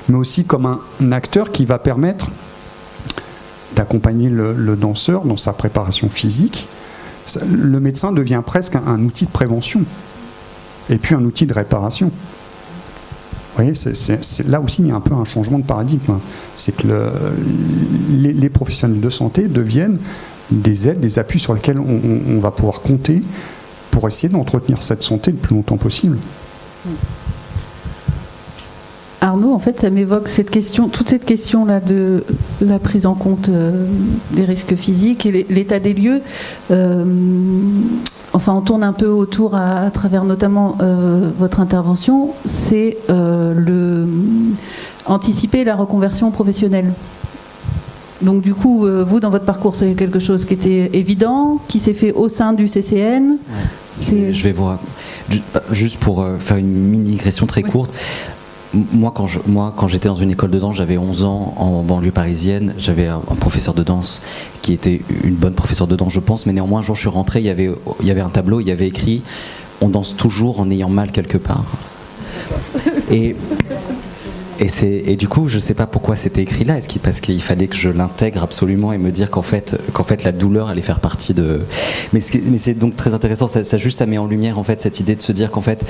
[0.09, 2.29] mais aussi comme un, acteur qui va permettre
[3.74, 6.68] d'accompagner le, danseur dans sa préparation physique.
[7.51, 9.83] Le médecin devient presque un, outil de prévention
[10.90, 12.11] et puis un outil de réparation.
[13.57, 13.72] Vous voyez,
[14.46, 16.18] là aussi il y a un peu un changement de paradigme.
[16.55, 16.87] C'est que
[18.11, 19.98] les, professionnels de santé deviennent
[20.51, 23.20] des aides, des appuis sur lesquels on va pouvoir compter
[23.98, 26.18] pour essayer d'entretenir cette santé le plus longtemps possible.
[29.20, 32.22] Arnaud, en fait, ça m'évoque cette question, toute cette question-là de
[32.61, 33.87] la prise en compte euh,
[34.30, 36.22] des risques physiques et l'état des lieux.
[36.70, 37.04] Euh,
[38.34, 44.06] enfin, on tourne un peu autour à, travers notamment euh, votre intervention, c'est le
[45.06, 46.92] anticiper la reconversion professionnelle.
[48.22, 51.94] Donc du coup, vous, dans votre parcours, c'est quelque chose qui était évident, qui s'est
[51.94, 53.38] fait au sein du CCN.
[54.00, 54.78] Je vais voir.
[55.72, 57.92] Juste pour euh, faire une mini digression très courte.
[58.74, 62.11] Moi quand, moi, quand j'étais dans une école de danse, j'avais 11 ans en banlieue
[62.11, 62.74] parisienne.
[62.78, 64.22] J'avais un, professeur de danse
[64.61, 66.46] qui était une bonne professeure de danse, je pense.
[66.46, 68.61] Mais néanmoins, un jour, je suis rentré, il y avait, il y avait un tableau,
[68.61, 69.22] il y avait écrit
[69.80, 71.64] On danse toujours en ayant mal quelque part.
[73.11, 73.37] Et
[74.58, 76.78] et, et du coup, je ne sais pas pourquoi c'était écrit là.
[76.78, 80.24] Est-ce parce qu'il fallait que je l'intègre absolument et me dire qu'en fait, qu'en fait,
[80.24, 81.60] la douleur allait faire partie de.
[82.12, 83.48] Mais, c'est donc très intéressant.
[83.48, 85.84] Ça, juste, ça met en lumière en fait cette idée de se dire qu'en fait,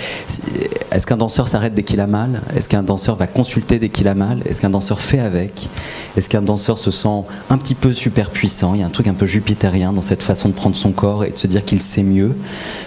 [0.90, 2.42] est-ce qu'un danseur s'arrête dès qu'il a mal?
[2.57, 4.42] Est-ce qu'un danseur va consulter dès qu'il a mal?
[4.44, 5.68] Est-ce qu'un danseur fait avec?
[6.16, 8.74] Est-ce qu'un danseur se sent un petit peu super puissant?
[8.74, 11.24] Il y a un truc un peu jupitérien dans cette façon de prendre son corps
[11.24, 12.37] et de se dire qu'il sait mieux.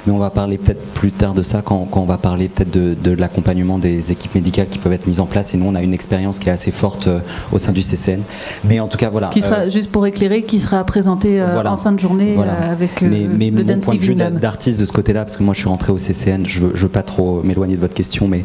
[0.05, 2.93] Mais on va parler peut-être plus tard de ça quand, on va parler peut-être de,
[2.93, 5.81] de l'accompagnement des équipes médicales qui peuvent être mises en place et non on a
[5.81, 7.10] une expérience qui est assez forte
[7.51, 8.21] au sein du CCN.
[8.65, 9.29] Mais en tout cas, voilà.
[9.29, 13.49] Qui sera, juste pour éclairer, qui sera présenté en fin de journée avec mais, mais
[13.49, 15.91] le mon point de vue d'artiste de ce côté-là, parce que moi je suis rentré
[15.91, 18.43] au CCN, je veux, veux pas trop m'éloigner de votre question, mais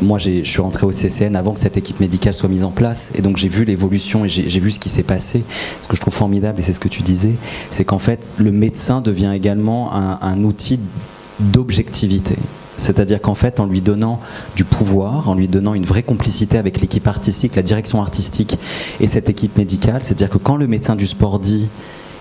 [0.00, 3.10] moi je suis rentré au CCN avant que cette équipe médicale soit mise en place,
[3.14, 5.44] et donc j'ai vu l'évolution et j'ai vu ce qui s'est passé.
[5.80, 7.34] Ce que je trouve formidable, et c'est ce que tu disais,
[7.70, 10.80] c'est qu'en fait le médecin devient également un, un outil
[11.40, 12.36] d'objectivité.
[12.78, 14.20] C'est-à-dire qu'en fait, en lui donnant
[14.56, 18.58] du pouvoir, en lui donnant une vraie complicité avec l'équipe artistique, la direction artistique
[19.00, 21.68] et cette équipe médicale, c'est-à-dire que quand le médecin du sport dit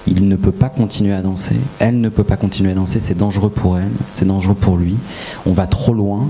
[0.08, 3.18] il ne peut pas continuer à danser, elle ne peut pas continuer à danser, c'est
[3.18, 4.98] dangereux pour elle, c'est dangereux pour lui,
[5.46, 6.28] on va trop loin.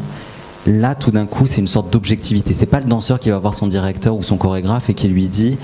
[0.66, 2.54] Là, tout d'un coup, c'est une sorte d'objectivité.
[2.54, 5.30] C'est pas le danseur qui va voir son directeur ou son chorégraphe et qui lui
[5.30, 5.58] dit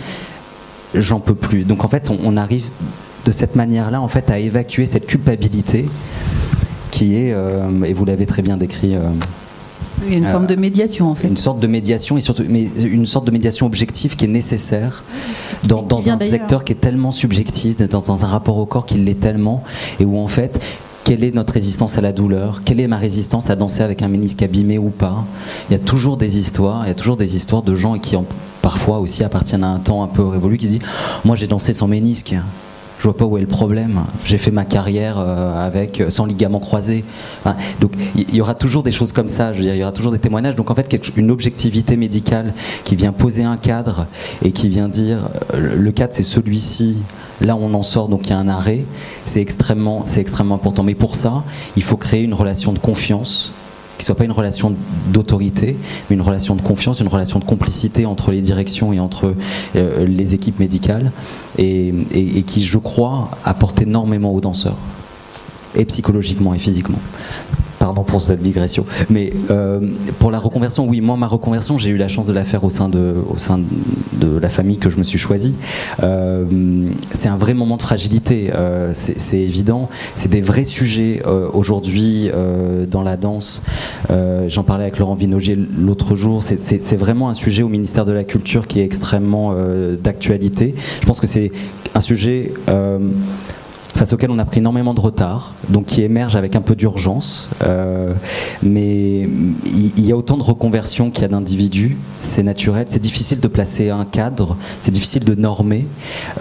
[0.93, 1.65] j'en peux plus.
[1.65, 2.65] Donc en fait, on, arrive
[3.26, 5.86] de cette manière-là en fait à évacuer cette culpabilité
[6.93, 8.95] qui est, euh, et vous l'avez très bien décrit.
[8.95, 9.01] Euh,
[10.08, 11.27] une forme de médiation en fait.
[11.27, 15.03] Une sorte de médiation et surtout mais une sorte de médiation objective qui est nécessaire
[15.63, 18.95] dans, dans un secteur qui est tellement subjectif, dans, dans un rapport au corps qui
[18.95, 19.63] l'est tellement
[19.99, 20.60] et où en fait
[21.03, 22.62] quelle est notre résistance à la douleur?
[22.63, 25.25] Quelle est ma résistance à danser avec un ménisque abîmé ou pas?
[25.69, 28.15] Il y a toujours des histoires, il y a toujours des histoires de gens qui
[28.15, 28.25] ont
[28.62, 30.79] parfois aussi appartiennent à un temps un peu révolu qui dit
[31.25, 32.36] Moi j'ai dansé sans ménisque,
[33.03, 33.99] je vois pas où est le problème.
[34.23, 37.03] J'ai fait ma carrière euh, avec euh, sans ligament croisé.
[37.81, 39.51] donc il y, aura toujours des choses comme ça.
[39.53, 40.55] Il y aura toujours des témoignages.
[40.55, 42.53] Donc en fait, une objectivité médicale
[42.85, 44.07] qui vient poser un cadre
[44.41, 47.03] et qui vient dire euh, le cadre c'est celui-ci.
[47.41, 48.85] Là, on en sort, donc il y a un arrêt.
[49.25, 50.83] C'est extrêmement, c'est extrêmement important.
[50.83, 51.43] Mais pour ça,
[51.75, 53.51] il faut créer une relation de confiance
[54.03, 54.75] qui soit pas une relation
[55.13, 55.77] d'autorité,
[56.09, 59.33] mais une relation de confiance, une relation de complicité entre les directions et entre
[59.77, 61.13] euh, les équipes médicales,
[61.57, 61.93] et,
[62.45, 64.75] qui, je crois, apporte énormément aux danseurs,
[65.75, 66.99] et psychologiquement et physiquement.
[67.93, 68.88] Pardon pour cette digression.
[69.12, 69.79] Mais euh,
[70.17, 72.71] pour la reconversion, oui, moi, ma reconversion, j'ai eu la chance de la faire au
[72.71, 73.60] sein de, au sein
[74.13, 75.53] de la famille que je me suis choisie.
[76.01, 76.43] Euh,
[77.12, 79.89] c'est un vrai moment de fragilité, euh, c'est évident.
[80.15, 81.21] C'est des vrais sujets
[81.53, 82.32] aujourd'hui
[82.89, 83.62] dans la danse.
[84.47, 86.41] J'en parlais avec Laurent Vinogier l'autre jour.
[86.41, 89.56] C'est vraiment un sujet au ministère de la Culture qui est extrêmement
[90.01, 90.73] d'actualité.
[91.01, 91.51] Je pense que c'est
[91.93, 92.53] un sujet
[93.95, 97.49] face auquel on a pris énormément de retard, donc qui émerge avec un peu d'urgence.
[97.63, 98.13] Euh,
[98.62, 102.86] mais il y, a autant de reconversions qu'il y a d'individus, c'est naturel.
[102.89, 105.86] C'est difficile de placer un cadre, c'est difficile de normer.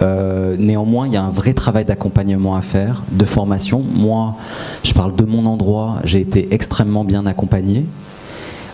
[0.01, 3.83] Euh, néanmoins, il y a un vrai travail d'accompagnement à faire, de formation.
[3.93, 4.35] Moi,
[4.83, 7.85] je parle de mon endroit, j'ai été extrêmement bien accompagné.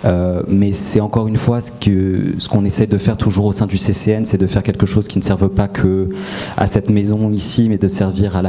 [0.05, 3.77] Euh, mais c'est encore une fois ce qu'on essaie de faire toujours au sein du
[3.77, 6.09] CCN, c'est de faire quelque chose qui ne serve pas que
[6.57, 8.41] à cette maison ici, mais de servir à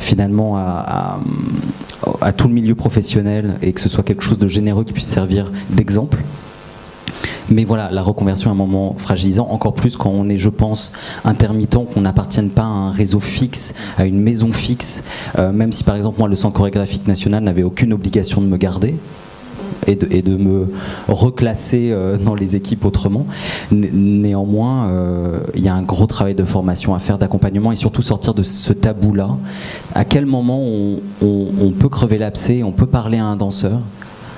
[0.00, 1.18] finalement à,
[2.20, 5.06] à, tout le milieu professionnel et que ce soit quelque chose de généreux qui puisse
[5.06, 6.18] servir d'exemple.
[7.50, 10.92] Mais voilà, la reconversion est un moment fragilisant, encore plus quand on est, je pense,
[11.24, 15.02] intermittent, qu'on n'appartienne pas à un réseau fixe, à une maison fixe,
[15.38, 18.56] euh, même si par exemple moi le Centre chorégraphique national n'avait aucune obligation de me
[18.56, 18.94] garder,
[19.86, 20.66] et de, me
[21.08, 23.26] reclasser euh, dans les équipes autrement.
[23.70, 28.02] Néanmoins, euh, il y a un gros travail de formation à faire, d'accompagnement et surtout
[28.02, 29.36] sortir de ce tabou-là.
[29.94, 33.80] À quel moment on, on peut crever l'abcès, on peut parler à un danseur?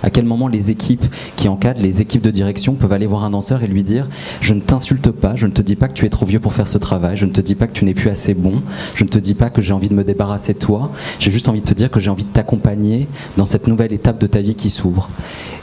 [0.02, 1.04] À quel moment les équipes
[1.36, 4.08] qui encadrent, les équipes de direction peuvent aller voir un danseur et lui dire
[4.40, 6.52] Je ne t'insulte pas, je ne te dis pas que tu es trop vieux pour
[6.52, 8.62] faire ce travail, je ne te dis pas que tu n'es plus assez bon,
[8.94, 11.48] je ne te dis pas que j'ai envie de me débarrasser de toi, j'ai juste
[11.48, 14.40] envie de te dire que j'ai envie de t'accompagner dans cette nouvelle étape de ta
[14.40, 15.08] vie qui s'ouvre.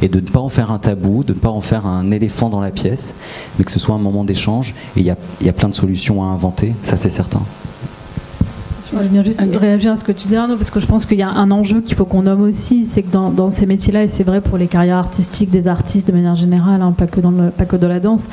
[0.01, 2.49] Et de ne pas en faire un tabou, de ne pas en faire un éléphant
[2.49, 3.15] dans la pièce,
[3.57, 4.73] mais que ce soit un moment d'échange.
[4.97, 7.41] Et il y y a plein de solutions à inventer, ça c'est certain.
[9.01, 11.17] Je viens juste réagir à ce que tu dis Arnaud, parce que je pense qu'il
[11.17, 14.07] y a un enjeu qu'il faut qu'on nomme aussi, c'est que dans, ces métiers-là, et
[14.07, 17.31] c'est vrai pour les carrières artistiques des artistes de manière générale, hein, pas, que dans
[17.31, 18.27] le, pas que dans la danse,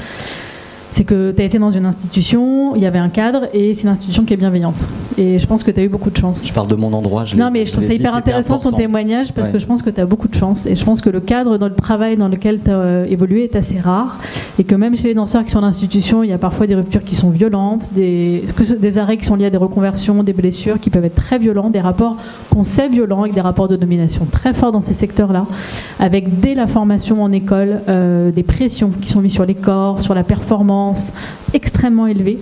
[0.92, 3.82] c'est que tu as été dans une institution, il y avait un cadre et c'est
[3.82, 4.88] une institution qui est bienveillante.
[5.18, 6.46] Et je pense que tu as eu beaucoup de chance.
[6.46, 7.24] Je parle de mon endroit.
[7.24, 9.90] Je non, mais je trouve ça hyper intéressant ton témoignage parce que je pense que
[9.90, 10.66] tu as beaucoup de chance.
[10.66, 13.44] Et je pense que le cadre dans le travail dans lequel tu as euh, évolué
[13.44, 14.18] est assez rare.
[14.58, 16.74] Et que même chez les danseurs qui sont en institution, il y a parfois des
[16.74, 18.44] ruptures qui sont violentes, des,
[18.78, 21.70] des arrêts qui sont liés à des reconversions, des blessures qui peuvent être très violents,
[21.70, 22.16] des rapports
[22.50, 25.46] qu'on sait violents avec des rapports de domination très forts dans ces secteurs-là,
[25.98, 30.00] avec dès la formation en école euh, des pressions qui sont mises sur les corps,
[30.00, 30.79] sur la performance
[31.52, 32.38] extrêmement élevé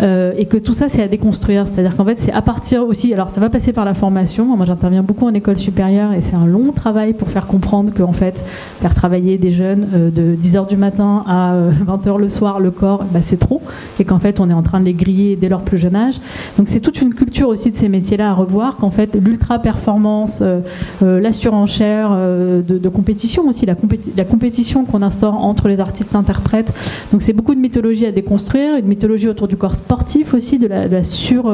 [0.00, 1.68] euh, et que tout ça c'est à déconstruire.
[1.68, 3.12] C'est-à-dire qu'en fait c'est à partir aussi.
[3.12, 4.56] Alors, ça va passer par la formation.
[4.56, 8.12] Moi, j'interviens beaucoup en école supérieure et c'est un long travail pour faire comprendre qu'en
[8.12, 8.44] fait,
[8.80, 11.54] faire travailler des jeunes euh, de 10h du matin à
[11.86, 13.62] 20h euh, le soir le corps, bah, c'est trop.
[13.98, 16.20] Et qu'en fait, on est en train de les griller dès leur plus jeune âge.
[16.56, 18.76] Donc, c'est toute une culture aussi de ces métiers-là à revoir.
[18.76, 20.60] Qu'en fait, l'ultra-performance, euh,
[21.00, 23.74] la surenchère de, compétition aussi, la,
[24.16, 26.72] la compétition qu'on instaure entre les artistes interprètes.
[27.12, 30.66] Donc, c'est beaucoup de mythologie à déconstruire, une mythologie autour du corps sportif aussi, de
[30.66, 31.52] la, sur.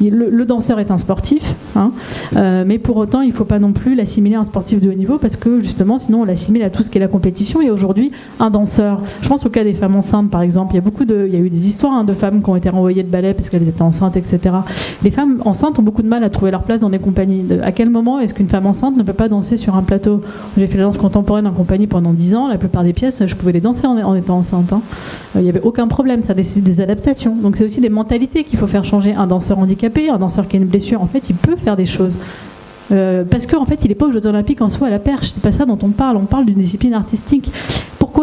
[0.00, 1.92] le, danseur est un sportif, hein,
[2.34, 4.94] mais pour autant, il ne faut pas non plus l'assimiler à un sportif de haut
[4.94, 7.60] niveau parce que justement, sinon, on l'assimile à tout ce qui est la compétition.
[7.60, 10.78] Et aujourd'hui, un danseur, je pense au cas des femmes enceintes par exemple, il y
[10.78, 12.68] a beaucoup de, il y a eu des histoires hein, de femmes qui ont été
[12.68, 14.38] renvoyées de ballet parce qu'elles étaient enceintes, etc.
[15.02, 17.44] Les femmes enceintes ont beaucoup de mal à trouver leur place dans des compagnies.
[17.62, 20.20] à quel moment est-ce qu'une femme enceinte ne peut pas danser sur un plateau?
[20.56, 22.48] J'ai fait la danse contemporaine en compagnie pendant 10 ans.
[22.48, 24.72] La plupart des pièces, je pouvais les danser en, étant enceinte.
[24.72, 24.82] Hein.
[25.46, 26.24] Il n'y avait aucun problème.
[26.24, 27.36] Ça décide des adaptations.
[27.36, 29.14] Donc c'est aussi des mentalités qu'il faut faire changer.
[29.14, 31.86] Un danseur handicapé, un danseur qui a une blessure, en fait, il peut faire des
[31.86, 32.18] choses.
[32.90, 35.34] Euh, parce qu'en fait, il n'est pas aux Jeux Olympiques en soi à la perche.
[35.34, 36.16] C'est pas ça dont on parle.
[36.16, 37.52] On parle d'une discipline artistique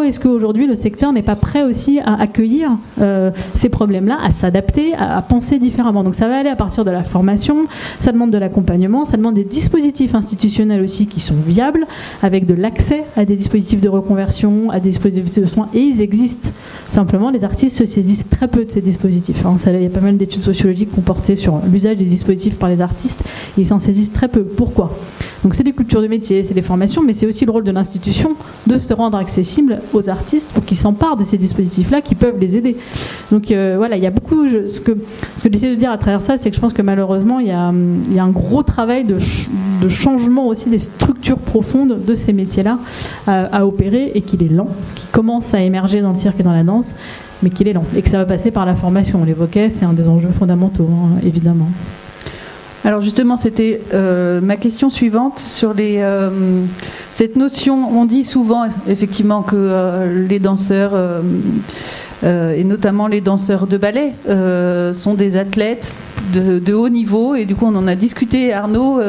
[0.02, 4.94] est-ce qu'aujourd'hui le secteur n'est pas prêt aussi à accueillir euh, ces problèmes-là, à s'adapter,
[4.94, 6.02] à, penser différemment?
[6.02, 7.66] Donc ça va aller à partir de la formation,
[8.00, 11.86] ça demande de l'accompagnement, ça demande des dispositifs institutionnels aussi qui sont viables,
[12.22, 16.00] avec de l'accès à des dispositifs de reconversion, à des dispositifs de soins, et ils
[16.00, 16.50] existent.
[16.88, 19.44] Simplement, les artistes se saisissent très peu de ces dispositifs.
[19.46, 19.56] Hein.
[19.66, 23.22] il y a pas mal d'études sociologiques porté sur l'usage des dispositifs par les artistes,
[23.56, 24.42] ils s'en saisissent très peu.
[24.42, 24.96] Pourquoi?
[25.42, 27.70] Donc c'est des cultures de métier, c'est des formations, mais c'est aussi le rôle de
[27.70, 28.34] l'institution
[28.66, 32.56] de se rendre accessible aux artistes pour qu'ils s'emparent de ces dispositifs-là qui peuvent les
[32.56, 32.76] aider.
[33.30, 34.46] Donc euh, voilà, il y a beaucoup.
[34.48, 34.92] ce que,
[35.38, 37.48] ce que j'essaie de dire à travers ça, c'est que je pense que malheureusement, il
[37.48, 37.72] y a,
[38.06, 39.18] il y a un gros travail de,
[39.82, 42.78] de, changement aussi des structures profondes de ces métiers-là
[43.26, 46.52] à, opérer et qu'il est lent, qui commence à émerger dans le cirque et dans
[46.52, 46.94] la danse,
[47.42, 49.20] mais qu'il est lent et que ça va passer par la formation.
[49.22, 51.68] On l'évoquait, c'est un des enjeux fondamentaux, hein, évidemment.
[52.84, 56.28] Alors justement, c'était euh, ma question suivante sur les, euh,
[57.12, 57.88] cette notion.
[57.98, 60.92] On dit souvent effectivement que euh, les danseurs
[62.24, 64.12] et notamment les danseurs de ballet
[64.92, 65.94] sont des athlètes
[66.32, 68.52] de, haut niveau et du coup on en a discuté.
[68.52, 69.00] Arnaud,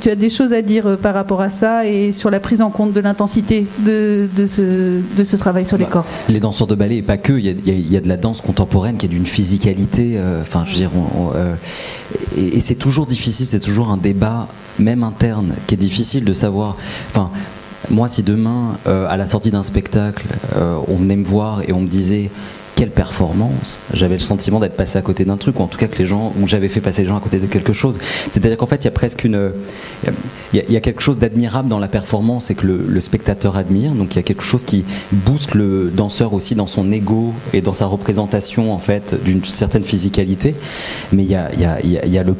[0.00, 2.70] tu as des choses à dire par rapport à ça et sur la prise en
[2.70, 6.06] compte de l'intensité de, de, ce, de, ce, travail sur les bah, corps.
[6.28, 9.06] Les danseurs de ballet, et pas que, il y, a, de la danse contemporaine qui
[9.06, 10.18] est d'une physicalité.
[10.40, 10.90] Enfin, je veux dire,
[12.36, 16.76] et, c'est toujours difficile, c'est toujours un débat, même interne, qui est difficile de savoir.
[17.10, 17.30] Enfin,
[17.90, 21.72] moi, si demain, euh, à la sortie d'un spectacle, euh, on venait me voir et
[21.72, 22.30] on me disait
[22.74, 25.88] quelle performance J'avais le sentiment d'être passé à côté d'un truc, ou en tout cas
[25.88, 27.98] que les gens, ou j'avais fait passer les gens à côté de quelque chose.
[28.30, 29.52] C'est-à-dire qu'en fait, il y a presque une,
[30.52, 33.92] il y, a quelque chose d'admirable dans la performance et que le, spectateur admire.
[33.92, 37.62] Donc il y a quelque chose qui booste le danseur aussi dans son ego et
[37.62, 40.54] dans sa représentation en fait d'une certaine physicalité.
[41.12, 42.36] Mais il y a, y a, y a le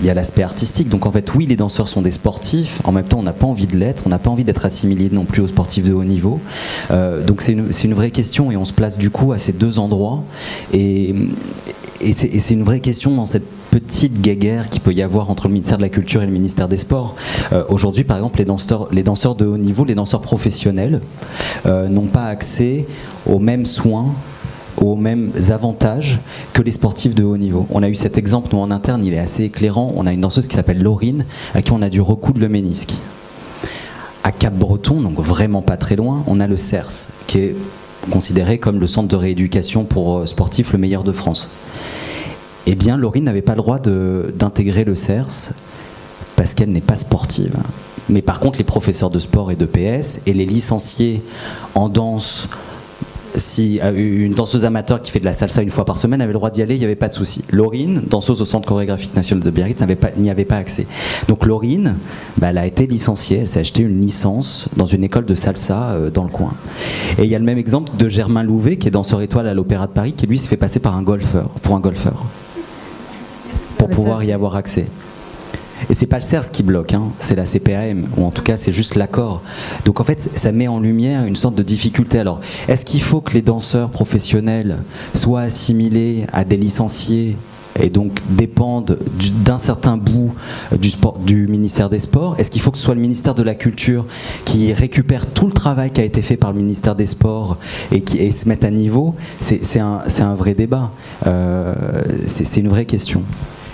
[0.00, 0.88] il y a l'aspect artistique.
[0.88, 2.80] Donc en fait, oui, les danseurs sont des sportifs.
[2.84, 4.04] En même temps, on n'a pas envie de l'être.
[4.06, 6.40] On n'a pas envie d'être assimilé non plus aux sportifs de haut niveau.
[6.90, 9.78] Euh, donc c'est une, vraie question et on se place du coup à ces deux
[9.78, 10.22] endroits.
[10.72, 11.14] Et,
[12.00, 15.54] et c'est une vraie question dans cette petite guéguerre qu'il peut y avoir entre le
[15.54, 17.16] ministère de la Culture et le ministère des Sports.
[17.52, 21.00] Euh, aujourd'hui, par exemple, les danseurs, les danseurs de haut niveau, les danseurs professionnels,
[21.66, 22.86] euh, n'ont pas accès
[23.26, 24.14] aux mêmes soins
[24.76, 26.20] aux mêmes avantages
[26.52, 27.66] que les sportifs de haut niveau.
[27.70, 29.92] On a eu cet exemple, nous en interne, il est assez éclairant.
[29.96, 32.94] On a une danseuse qui s'appelle Laurine, à qui on a dû recoudre le ménisque.
[34.22, 37.56] À Cap-Breton, donc vraiment pas très loin, on a le CERS, qui est
[38.10, 41.50] considéré comme le centre de rééducation pour euh, sportifs le meilleur de France.
[42.66, 45.52] Eh bien, Laurine n'avait pas le droit d'intégrer le CERS
[46.36, 47.54] parce qu'elle n'est pas sportive.
[48.08, 51.22] Mais par contre, les professeurs de sport et de PS et les licenciés
[51.74, 52.48] en danse,
[53.36, 56.32] si euh, une danseuse amateur qui fait de la salsa une fois par semaine avait
[56.32, 57.44] le droit d'y aller, il n'y avait pas de souci.
[57.50, 59.84] Laurine, danseuse au Centre chorégraphique national de Biarritz,
[60.16, 60.86] n'y avait pas accès.
[61.28, 61.96] Donc Laurine,
[62.38, 65.90] bah, elle a été licenciée, elle s'est acheté une licence dans une école de salsa
[65.90, 66.52] euh, dans le coin.
[67.18, 69.54] Et il y a le même exemple de Germain Louvet, qui est danseur étoile à
[69.54, 72.24] l'Opéra de Paris, qui lui se fait passer par un golfeur, pour un golfeur,
[73.78, 74.86] pour pouvoir y avoir accès.
[75.90, 78.56] Et c'est pas le CERS qui bloque, hein, c'est la CPAM, ou en tout cas
[78.56, 79.42] c'est juste l'accord.
[79.84, 82.18] Donc en fait, ça met en lumière une sorte de difficulté.
[82.18, 84.78] Alors, est-ce qu'il faut que les danseurs professionnels
[85.14, 87.36] soient assimilés à des licenciés
[87.80, 88.98] et donc dépendent
[89.44, 90.32] d'un certain bout
[90.78, 92.38] du, sport, du ministère des Sports?
[92.38, 94.06] Est-ce qu'il faut que ce soit le ministère de la Culture
[94.44, 97.58] qui récupère tout le travail qui a été fait par le ministère des Sports
[97.92, 99.14] et qui se mette à niveau?
[99.40, 100.90] C'est un, un, vrai débat.
[101.26, 101.74] Euh,
[102.26, 103.22] c'est une vraie question.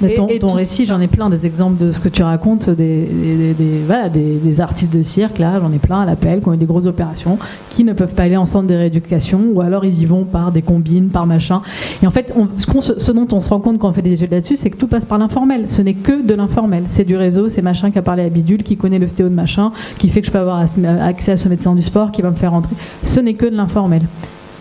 [0.08, 4.92] Ton, récit, j'en ai plein des exemples de ce que tu racontes, des, des, artistes
[4.92, 7.38] de cirque, là, j'en ai plein à l'appel, qui ont eu des grosses opérations,
[7.70, 10.52] qui ne peuvent pas aller en centre de rééducation, ou alors ils y vont par
[10.52, 11.62] des combines, par machin.
[12.02, 14.32] Et en fait, ce, ce, dont on se rend compte quand on fait des études
[14.32, 15.68] là-dessus, c'est que tout passe par l'informel.
[15.68, 16.84] Ce n'est que de l'informel.
[16.88, 19.34] C'est du réseau, c'est machin qui a parlé à Bidule, qui connaît le stéo de
[19.34, 20.64] machin, qui fait que je peux avoir
[21.02, 22.74] accès à ce médecin du sport, qui va me faire rentrer.
[23.02, 24.02] Ce n'est que de l'informel.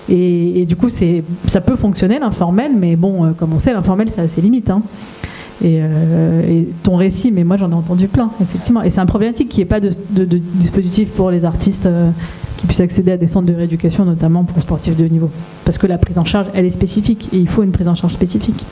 [0.10, 4.24] Et, du coup, ça peut fonctionner l'informel, mais bon, euh, comme on sait, l'informel, ça
[4.24, 4.70] a ses limites.
[4.70, 4.82] Hein.
[5.64, 8.82] Euh, et, ton récit, mais moi j'en ai entendu plein, effectivement.
[8.82, 9.90] Et c'est un problématique qu'il n'y ait pas de,
[10.56, 12.10] dispositif pour les artistes euh,
[12.58, 15.30] qui puissent accéder à des centres de rééducation, notamment pour sportifs de haut niveau.
[15.66, 17.96] Parce que la prise en charge, elle est spécifique, et il faut une prise en
[17.96, 18.66] charge spécifique.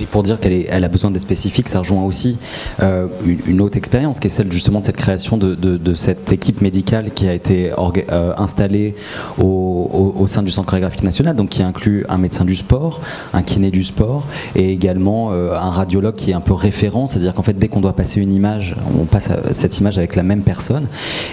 [0.00, 2.36] Et pour dire qu'elle elle a besoin des spécifiques, ça rejoint aussi
[2.82, 3.06] euh,
[3.46, 7.28] une, autre expérience qui est celle justement de cette création de, cette équipe médicale qui
[7.28, 8.94] a été euh, installée
[9.38, 13.00] au, sein du Centre chorégraphique national, donc qui inclut un médecin du sport,
[13.32, 14.26] un kiné du sport
[14.56, 17.80] et également euh, un radiologue qui est un peu référent, c'est-à-dire qu'en fait dès qu'on
[17.80, 20.88] doit passer une image, on passe cette image avec la même personne.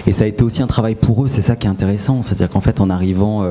[0.06, 2.48] Et ça a été aussi un travail pour eux, c'est ça qui est intéressant, c'est-à-dire
[2.48, 3.44] qu'en fait en arrivant,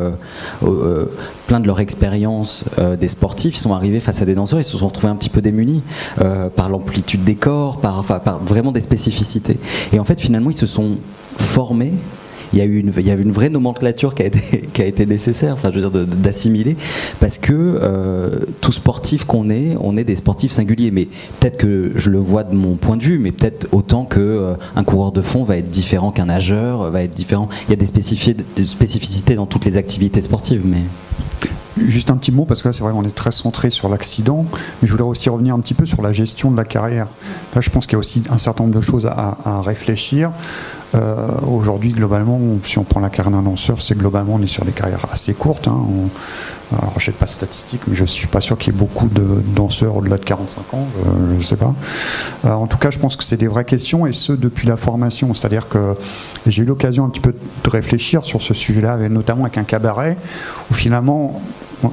[1.47, 2.66] plein de leur expérience
[2.99, 5.41] des sportifs sont arrivés face à des danseurs, ils se sont retrouvés un petit peu
[5.41, 5.84] démunis
[6.20, 9.58] euh, par l'amplitude des corps, par, enfin, par vraiment des spécificités.
[9.93, 10.97] Et en fait, finalement, ils se sont
[11.38, 11.93] formés
[12.54, 14.82] il y a eu une, il y a une vraie nomenclature qui a été, qui
[14.82, 16.76] a été nécessaire, enfin, je veux dire, d'assimiler,
[17.20, 18.30] parce que euh,
[18.60, 20.91] tout sportif qu'on est, on est des sportifs singuliers.
[20.91, 21.08] Mais
[21.39, 24.54] peut-être que je le vois de mon point de vue, mais peut-être autant que euh,
[24.76, 27.49] un coureur de fond va être différent qu'un nageur, va être différent.
[27.68, 30.82] Il y a des spécificités dans toutes les activités sportives, mais.
[31.88, 34.45] Juste un petit mot, parce que là, c'est vrai, on est très centré sur l'accident,
[34.82, 37.07] mais je voudrais aussi revenir un petit peu sur la gestion de la carrière.
[37.55, 40.32] Là, je pense qu'il y a aussi un certain nombre de choses à, réfléchir.
[40.93, 44.65] Euh, aujourd'hui, globalement, si on prend la carrière d'un danseur, c'est globalement, on est sur
[44.65, 45.67] des carrières assez courtes.
[45.69, 45.79] Hein.
[46.77, 48.79] alors, je n'ai pas de statistiques, mais je ne suis pas sûr qu'il y ait
[48.79, 50.88] beaucoup de danseurs au-delà de 45 ans,
[51.29, 51.73] je ne sais pas.
[52.45, 54.75] Euh, en tout cas, je pense que c'est des vraies questions, et ce, depuis la
[54.75, 55.34] formation.
[55.34, 55.95] C'est-à-dire que
[56.45, 60.17] j'ai eu l'occasion un petit peu de réfléchir sur ce sujet-là, notamment avec un cabaret,
[60.69, 61.41] où finalement,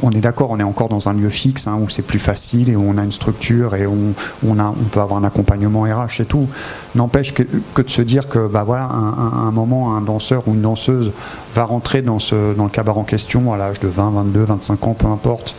[0.03, 2.69] on est d'accord, on est encore dans un lieu fixe hein, où c'est plus facile
[2.69, 4.15] et où on a une structure et où
[4.47, 4.55] on,
[4.91, 6.49] peut avoir un accompagnement RH et tout.
[6.95, 11.13] N'empêche que, de se dire que bah voilà, un, moment, un danseur ou une danseuse
[11.55, 12.19] va rentrer dans,
[12.57, 15.55] dans le cabaret en question à l'âge de 20, 22, 25 ans, peu importe,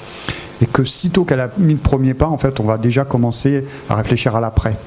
[0.61, 3.65] et que sitôt qu'elle a mis le premier pas, en fait, on va déjà commencer
[3.89, 4.77] à réfléchir à l'après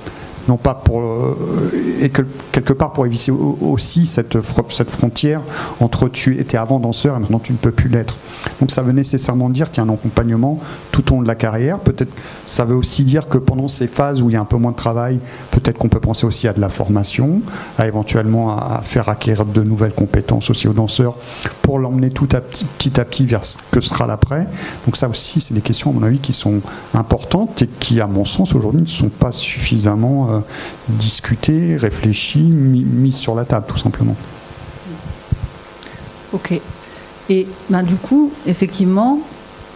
[0.49, 1.71] non pas pour euh,
[2.01, 2.23] et que,
[2.53, 4.37] quelque part pour éviter aussi cette,
[4.71, 5.41] cette frontière
[5.81, 8.17] entre tu étais avant danseur et maintenant tu ne peux plus l'être.
[8.61, 11.35] Donc ça veut nécessairement dire qu'il y a un accompagnement tout au long de la
[11.35, 11.79] carrière.
[11.79, 12.13] Peut-être
[12.47, 14.73] ça veut aussi dire que pendant ces phases où il y a un peu moins
[14.73, 15.21] de travail,
[15.51, 17.41] peut-être qu'on peut penser aussi à de la formation,
[17.79, 21.15] à éventuellement à faire acquérir de nouvelles compétences aussi aux danseurs
[21.63, 24.47] pour l'emmener tout à petit, petit à petit vers ce que sera l'après.
[24.87, 26.61] Donc ça aussi, c'est des questions à mon avis qui sont
[26.95, 30.41] importantes et qui, à mon sens, aujourd'hui ne sont pas suffisamment euh,
[30.89, 34.17] discuter, réfléchir, mise sur la table, tout simplement.
[36.33, 36.61] Ok.
[37.29, 39.21] Et ben, du coup, effectivement,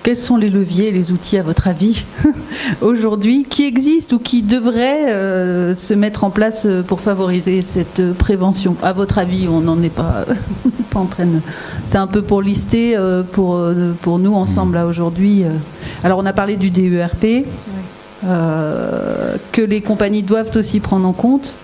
[0.02, 2.04] quels sont les leviers, les outils, à votre avis,
[2.80, 8.12] aujourd'hui, qui existent ou qui devraient euh, se mettre en place euh, pour favoriser cette
[8.14, 8.76] prévention?
[8.82, 10.24] À votre avis, on n'en est pas,
[10.90, 11.40] pas en train de...
[11.88, 12.96] C'est un peu pour lister
[13.32, 13.60] pour,
[14.02, 15.44] pour nous ensemble, là, aujourd'hui.
[16.02, 17.44] Alors, on a parlé du DERP.
[18.26, 21.54] Euh, que les compagnies doivent aussi prendre en compte.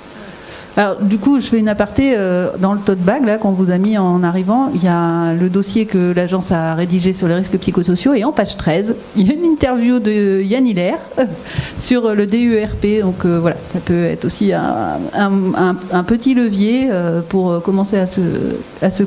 [0.76, 2.14] Alors, du coup, je fais une aparté.
[2.16, 5.34] Euh, dans le tote bag, là, qu'on vous a mis en arrivant, il y a
[5.34, 8.14] le dossier que l'agence a rédigé sur les risques psychosociaux.
[8.14, 10.94] Et en page 13, il y a une interview de Yann Hiller
[11.76, 13.00] sur le DURP.
[13.02, 16.90] Donc, euh, voilà, ça peut être aussi un, petit levier
[17.28, 19.04] pour commencer à se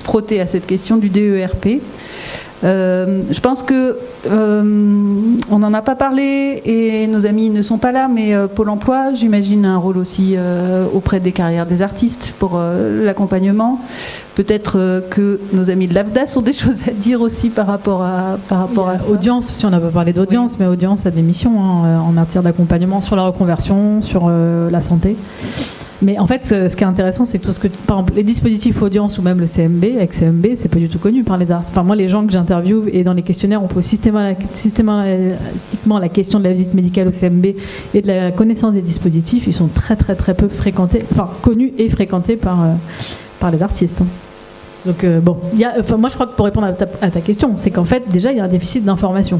[0.00, 1.80] frotter à cette question du DERP.
[2.64, 4.62] Euh, je pense que euh,
[5.50, 8.70] on n'en a pas parlé et nos amis ne sont pas là, mais euh, Pôle
[8.70, 10.36] Emploi, j'imagine un rôle aussi
[10.94, 13.80] auprès des carrières des artistes pour l'accompagnement.
[14.34, 18.38] Peut-être que nos amis de l'AFDAS ont des choses à dire aussi par rapport à
[18.48, 19.12] par rapport à ça.
[19.12, 22.42] Audience, si on n'a pas parlé d'audience, mais audience a des missions hein, en matière
[22.42, 25.16] d'accompagnement sur la reconversion, sur la santé.
[26.04, 28.24] Mais en fait, ce, qui est intéressant, c'est que tout ce que, par exemple, les
[28.24, 31.50] dispositifs audience ou même le CMB, avec CMB, c'est pas du tout connu par les
[31.50, 31.70] artistes.
[31.72, 36.40] Enfin, moi, les gens que j'interviewe et dans les questionnaires, on pose systématiquement la question
[36.40, 37.46] de la visite médicale au CMB
[37.94, 39.46] et de la connaissance des dispositifs.
[39.46, 42.74] Ils sont très, très, très peu fréquentés, enfin, connus et fréquentés par, euh,
[43.44, 44.00] par les artistes.
[44.86, 47.20] Donc, euh, bon, y a, moi, je crois que pour répondre à ta, à ta
[47.20, 49.38] question, c'est qu'en fait, déjà, il y a un déficit d'information.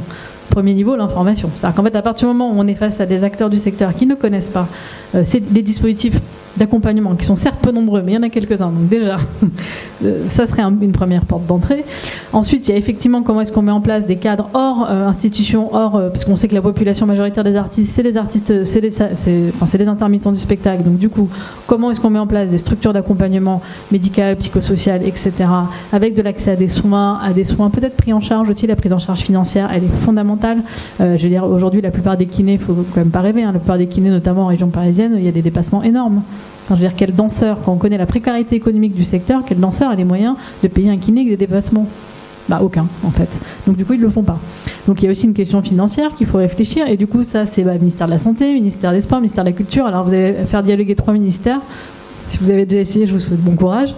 [0.50, 1.50] Premier niveau, l'information.
[1.54, 3.58] C'est-à-dire qu'en fait, à partir du moment où on est face à des acteurs du
[3.58, 4.68] secteur qui ne connaissent pas
[5.14, 6.20] euh, les dispositifs
[6.56, 9.18] d'accompagnement, qui sont certes peu nombreux, mais il y en a quelques-uns, donc déjà,
[10.04, 11.84] euh, ça serait une première porte d'entrée.
[12.32, 15.06] Ensuite, il y a effectivement comment est-ce qu'on met en place des cadres hors euh,
[15.06, 18.64] institutions, hors, euh, parce qu'on sait que la population majoritaire des artistes, c'est les artistes,
[18.64, 21.28] c'est les intermittents du spectacle, donc du coup,
[21.66, 25.32] comment est-ce qu'on met en place des structures d'accompagnement médical, psychosocial, etc.,
[25.92, 28.76] avec de l'accès à des soins, à des soins peut-être pris en charge aussi, la
[28.76, 30.33] prise en charge financière, elle est fondamentale.
[31.00, 33.52] Je veux dire, aujourd'hui, la plupart des kinés, il faut quand même pas rêver, hein,
[33.52, 36.22] la plupart des kinés, notamment en région parisienne, il y a des dépassements énormes
[36.70, 39.90] je veux dire, quel danseur, quand on connaît la précarité économique du secteur, quel danseur
[39.90, 41.86] a les moyens de payer un kiné avec des dépassements?
[42.46, 43.28] Bah aucun en fait.
[43.66, 44.38] Donc du coup ils ne le font pas.
[44.86, 47.46] Donc il y a aussi une question financière qu'il faut réfléchir et du coup ça
[47.46, 49.86] c'est bah, ministère de la santé, ministère des sports, ministère de la culture.
[49.86, 51.60] Alors vous allez faire dialoguer trois ministères.
[52.28, 53.94] Si vous avez déjà essayé, je vous souhaite bon courage.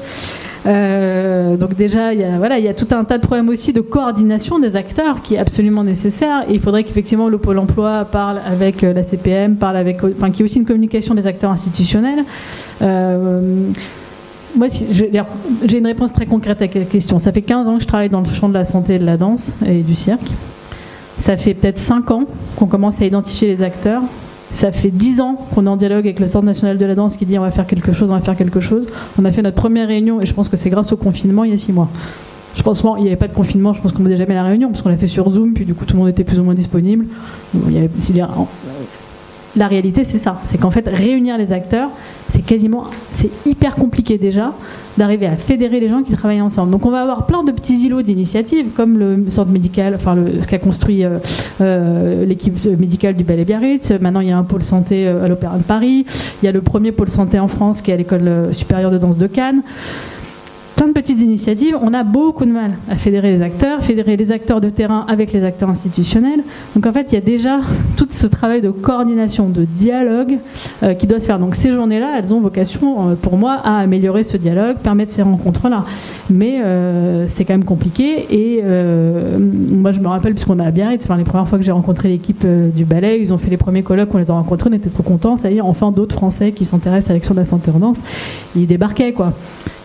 [0.67, 3.49] Euh, donc déjà, il y, a, voilà, il y a tout un tas de problèmes
[3.49, 6.45] aussi de coordination des acteurs qui est absolument nécessaire.
[6.51, 10.41] Il faudrait qu'effectivement le Pôle emploi parle avec euh, la CPM, parle avec, enfin, qu'il
[10.41, 12.25] y ait aussi une communication des acteurs institutionnels.
[12.83, 13.71] Euh,
[14.57, 17.19] moi, j'ai une réponse très concrète à cette question.
[17.19, 19.19] Ça fait 15 ans que je travaille dans le champ de la santé de la
[19.19, 20.31] danse et du cirque.
[21.19, 22.25] Ça fait peut-être 5 ans
[22.57, 24.03] qu'on commence à identifier les acteurs.
[24.57, 27.19] Ça fait dix ans qu'on est en dialogue avec le Centre national de la danse
[27.19, 28.89] qui dit on va faire quelque chose, on va faire quelque chose.
[29.21, 31.51] On a fait notre première réunion et je pense que c'est grâce au confinement il
[31.51, 31.91] y a six mois.
[32.55, 34.45] Je pense qu'il n'y avait pas de confinement, je pense qu'on ne faisait jamais la
[34.45, 36.41] réunion parce qu'on l'a fait sur Zoom, puis du coup tout le monde était plus
[36.41, 37.05] ou moins disponible.
[37.69, 37.91] Il y avait,
[39.57, 40.41] la réalité, c'est ça.
[40.45, 41.89] C'est qu'en fait, réunir les acteurs,
[42.29, 44.53] c'est quasiment, c'est hyper compliqué déjà
[44.99, 46.71] d'arriver à fédérer les gens qui travaillent ensemble.
[46.71, 50.47] Donc on va avoir plein de petits îlots d'initiatives, comme le centre médical, enfin ce
[50.47, 51.19] qu'a construit euh,
[51.61, 53.93] euh, l'équipe médicale du Ballet Biarritz.
[54.01, 56.07] Maintenant, il y a un pôle santé euh, à l'Opéra de Paris.
[56.43, 58.99] Il y a le premier pôle santé en France qui est à l'école supérieure de
[58.99, 59.63] danse de Cannes
[60.77, 61.77] plein de petites initiatives.
[61.81, 65.33] On a beaucoup de mal à fédérer les acteurs, fédérer les acteurs de terrain avec
[65.33, 66.43] les acteurs institutionnels.
[66.75, 67.61] Donc en fait, il y a déjà
[67.97, 70.39] tout ce travail de coordination, de dialogue
[70.83, 71.39] euh, qui doit se faire.
[71.39, 75.23] Donc ces journées-là, elles ont vocation, euh, pour moi, à améliorer ce dialogue, permettre ces
[75.23, 75.85] rencontres-là.
[76.29, 78.27] Mais euh, c'est quand même compliqué.
[78.31, 81.73] Et moi, je me rappelle, puisqu'on a à Biarritz, enfin, les premières fois que j'ai
[81.73, 84.75] rencontré l'équipe du ballet, ils ont fait les premiers colloques, on les a rencontrés, on
[84.75, 85.37] était trop contents.
[85.37, 87.99] Ça y est, enfin d'autres Français qui s'intéressent à l'action de la santé en danse.
[88.55, 89.33] Ils débarquaient, quoi.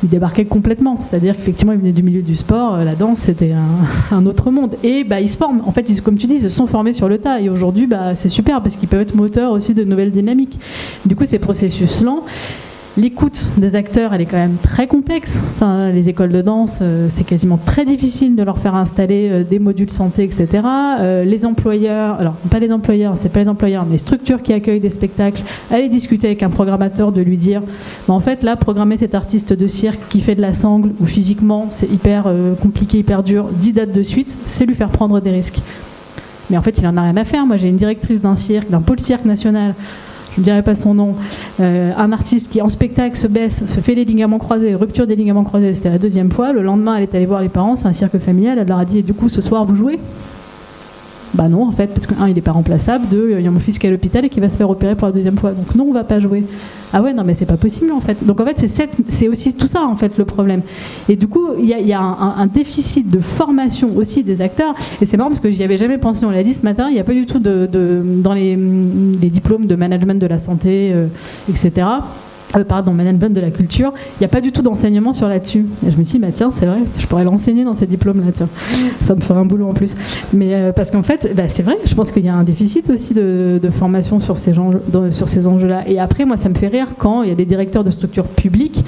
[0.04, 3.54] Ils débarquaient complètement c'est-à-dire qu'effectivement, ils venaient du milieu du sport, euh, la danse, c'était
[4.12, 4.76] un, autre monde.
[4.84, 5.62] Et bah, ils se forment.
[5.66, 7.40] En fait, comme tu dis, ils se sont formés sur le tas.
[7.40, 10.60] Et aujourd'hui, bah, c'est super parce qu'ils peuvent être moteurs aussi de nouvelles dynamiques.
[11.06, 12.24] Du coup, ces processus lents.
[12.98, 15.40] L'écoute des acteurs, elle est quand même très complexe.
[15.62, 19.60] les écoles de danse, euh, c'est quasiment très difficile de leur faire installer euh, des
[19.60, 20.62] modules santé, etc.
[21.00, 24.52] Euh, les employeurs, alors pas les employeurs, c'est pas les employeurs, mais les structures qui
[24.52, 27.62] accueillent des spectacles, aller discuter avec un programmateur, de lui dire,
[28.10, 31.68] en fait, là, programmer cet artiste de cirque qui fait de la sangle ou physiquement,
[31.72, 32.26] c'est hyper
[32.62, 35.62] compliqué, hyper dur, 10 dates de suite, c'est lui faire prendre des risques.
[36.50, 37.46] Mais en fait, il en a rien à faire.
[37.46, 39.76] Moi, j'ai une directrice d'un cirque, d'un pôle cirque national
[40.36, 41.16] je ne dirais pas son nom,
[41.60, 45.16] euh, un artiste qui en spectacle se baisse, se fait les ligaments croisés, rupture des
[45.16, 46.54] ligaments croisés, c'était la deuxième fois.
[46.54, 48.86] Le lendemain, elle est allée voir les parents, c'est un cirque familial, elle leur a
[48.86, 50.00] dit et du coup ce soir vous jouez?
[51.34, 53.52] Bah non, en fait, parce que, un, il n'est pas remplaçable, deux, il y a
[53.52, 55.38] mon fils qui est à l'hôpital et qui va se faire opérer pour la deuxième
[55.38, 55.52] fois.
[55.52, 56.44] Donc non, on va pas jouer.
[56.94, 58.26] Ah ouais, non, mais c'est pas possible, en fait.
[58.26, 58.66] Donc en fait,
[59.08, 60.62] c'est aussi tout ça, en fait, le problème.
[61.08, 64.76] Et du coup, il y a, un, déficit de formation aussi des acteurs.
[65.02, 66.94] Et c'est marrant parce que j'y avais jamais pensé, on l'a dit ce matin, il
[66.94, 67.70] n'y a pas du tout de,
[68.22, 68.58] dans les,
[69.32, 71.08] diplômes de management de la santé, euh,
[71.50, 71.86] etc
[72.56, 75.66] euh, pardon, management de la culture, il n'y a pas du tout d'enseignement sur là-dessus.
[75.86, 78.32] Et je me suis dit, bah, tiens, c'est vrai, je pourrais l'enseigner dans ces diplômes-là,
[78.34, 78.50] tiens.
[79.02, 79.96] Ça me ferait un boulot en plus.
[80.34, 82.90] Mais euh, parce qu'en fait, bah, c'est vrai, je pense qu'il y a un déficit
[82.90, 84.54] aussi de, formation sur ces,
[85.12, 85.84] sur ces enjeux-là.
[85.88, 88.28] Et après, moi, ça me fait rire quand il y a des directeurs de structures
[88.28, 88.84] publiques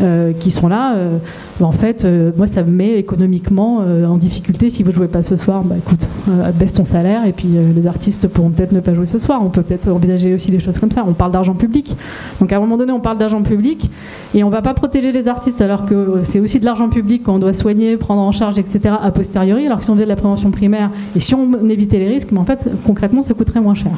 [0.00, 0.96] euh, qui sont là.
[0.96, 1.18] Euh,
[1.60, 4.68] en fait, euh, moi, ça me met économiquement en difficulté.
[4.68, 6.08] Si vous ne jouez pas ce soir, bah, écoute,
[6.54, 9.40] baisse ton salaire et puis les artistes pourront peut-être ne pas jouer ce soir.
[9.42, 11.04] On peut peut-être envisager aussi des choses comme ça.
[11.06, 11.96] On parle d'argent public.
[12.40, 13.90] Donc à un moment donné, on parle d'argent public
[14.34, 17.22] et on ne va pas protéger les artistes alors que c'est aussi de l'argent public
[17.22, 18.96] qu'on doit soigner, prendre en charge, etc.
[19.00, 20.90] a posteriori, alors qu'ils ont fait de la prévention primaire.
[21.14, 23.92] Et si on évitait les risques, mais en fait, concrètement, ça coûterait moins cher.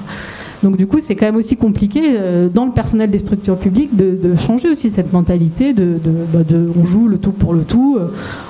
[0.63, 3.97] Donc du coup, c'est quand même aussi compliqué euh, dans le personnel des structures publiques
[3.97, 7.99] de, changer aussi cette mentalité bah, de, on joue le tout pour le tout.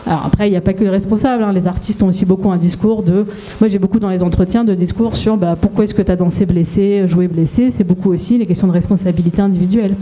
[0.06, 1.42] Alors après, il n'y a pas que les responsables.
[1.42, 1.52] Hein.
[1.52, 3.24] les artistes ont aussi beaucoup un discours de.
[3.60, 6.16] Moi, j'ai beaucoup dans les entretiens de discours sur bah, pourquoi est-ce que tu as
[6.16, 7.70] dansé blessé, joué blessé?
[7.70, 9.94] C'est beaucoup aussi les questions de responsabilité individuelle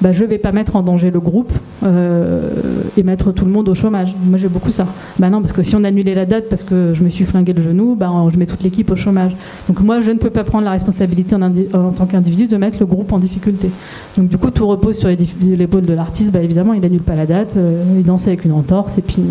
[0.00, 1.52] bah, je ne vais pas mettre en danger le groupe
[1.84, 2.50] euh,
[2.96, 4.14] et mettre tout le monde au chômage.
[4.24, 4.86] Moi, j'ai beaucoup ça.
[5.18, 7.52] Bah non, parce que si on annulait la date parce que je me suis flingué
[7.52, 9.34] le genou, bah, je mets toute l'équipe au chômage.
[9.68, 12.86] Donc moi, je ne peux pas prendre la responsabilité en, tant qu'individu de mettre le
[12.86, 13.70] groupe en difficulté.
[14.16, 15.08] Donc du coup, tout repose sur
[15.40, 16.34] l'épaule de l'artiste.
[16.34, 19.22] Évidemment, il annule pas la date, euh, il danse avec une entorse et puis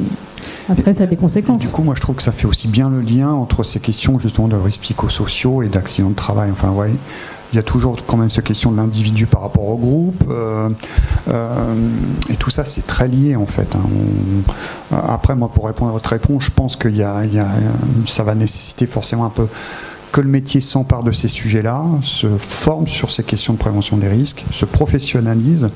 [0.67, 1.61] Après, ça a des conséquences.
[1.61, 4.17] du coup, moi, je trouve que ça fait aussi bien le lien entre ces questions
[4.17, 6.49] justement de risques psychosociaux et d'accidents de travail.
[6.51, 6.91] Enfin, ouais,
[7.53, 10.23] il y a toujours quand même cette question de l'individu par rapport au groupe.
[10.29, 10.69] Euh,
[11.29, 11.89] euh,
[12.29, 13.75] et tout ça, c'est très lié en fait.
[13.75, 14.95] Hein.
[15.07, 17.23] après, moi, pour répondre à votre réponse, je pense que y a,
[18.05, 19.47] ça va nécessiter forcément un peu
[20.15, 24.07] que le métier s'empare de ces sujets-là, se forme sur ces questions de prévention des
[24.07, 25.67] risques, se professionnalise,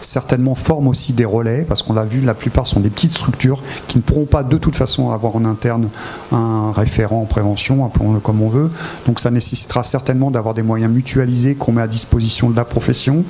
[0.00, 3.62] certainement forme aussi des relais, parce qu'on l'a vu, la plupart sont des petites structures
[3.86, 5.90] qui ne pourront pas de toute façon avoir en interne
[6.32, 8.68] un référent en prévention, appelons-le comme on veut.
[9.06, 13.24] Donc ça nécessitera certainement d'avoir des moyens mutualisés qu'on met à disposition de la profession.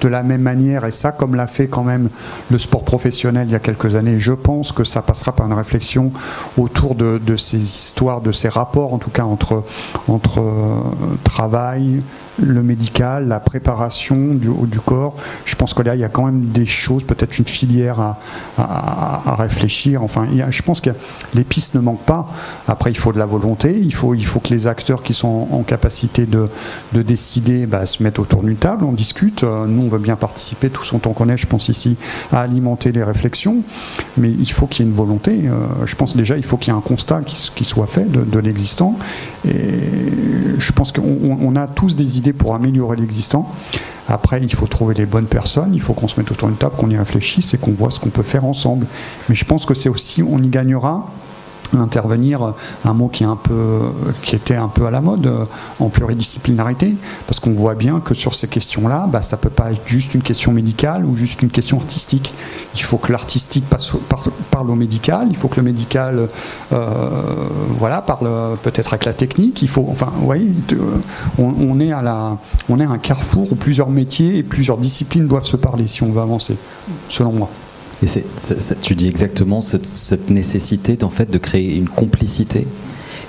[0.00, 2.08] De la même manière, et ça comme l'a fait quand même
[2.50, 5.52] le sport professionnel il y a quelques années, je pense que ça passera par une
[5.52, 6.10] réflexion
[6.58, 9.62] autour de, de ces histoires, de ces rapports en tout cas entre
[10.08, 12.02] entre euh, travail,
[12.40, 15.16] le médical, la préparation du, corps.
[15.44, 18.16] Je pense que là, il y a quand même des choses, peut-être une filière
[18.58, 20.02] à, réfléchir.
[20.02, 20.90] Enfin, je pense que
[21.34, 22.26] les pistes ne manquent pas.
[22.68, 23.78] Après, il faut de la volonté.
[23.78, 26.48] Il faut, que les acteurs qui sont en, capacité de,
[26.92, 29.44] de décider bah, se mettent autour d'une table, on discute.
[29.44, 31.96] Euh, nous, on veut bien participer, tous autant qu'on est, je pense ici,
[32.32, 33.62] à alimenter les réflexions.
[34.16, 35.42] Mais il faut qu'il y ait une volonté.
[35.44, 38.10] Euh, je pense déjà, il faut qu'il y ait un constat qui, qui soit fait
[38.10, 38.98] de, de l'existant.
[39.46, 39.52] Et
[40.58, 43.52] je pense qu'on a tous des idées pour améliorer l'existant.
[44.08, 46.76] Après, il faut trouver les bonnes personnes, il faut qu'on se mette autour d'une table,
[46.76, 48.86] qu'on y réfléchisse et qu'on voit ce qu'on peut faire ensemble.
[49.28, 51.10] Mais je pense que c'est aussi, on y gagnera
[51.78, 52.54] intervenir
[52.84, 53.80] un mot qui est un peu
[54.22, 55.30] qui était un peu à la mode
[55.80, 56.94] en pluridisciplinarité
[57.26, 60.22] parce qu'on voit bien que sur ces questions-là bah, ça peut pas être juste une
[60.22, 62.34] question médicale ou juste une question artistique.
[62.74, 63.64] Il faut que l'artistique
[64.50, 66.28] parle au médical il faut que le médical
[66.72, 66.86] euh,
[67.78, 68.28] voilà parle
[68.62, 70.12] peut-être avec la technique il faut enfin
[71.38, 75.26] on, est à la on est à un carrefour où plusieurs métiers et plusieurs disciplines
[75.26, 76.56] doivent se parler si on veut avancer
[77.08, 77.50] selon moi
[78.02, 78.06] et
[78.80, 82.66] tu dis exactement cette, nécessité en fait de créer une complicité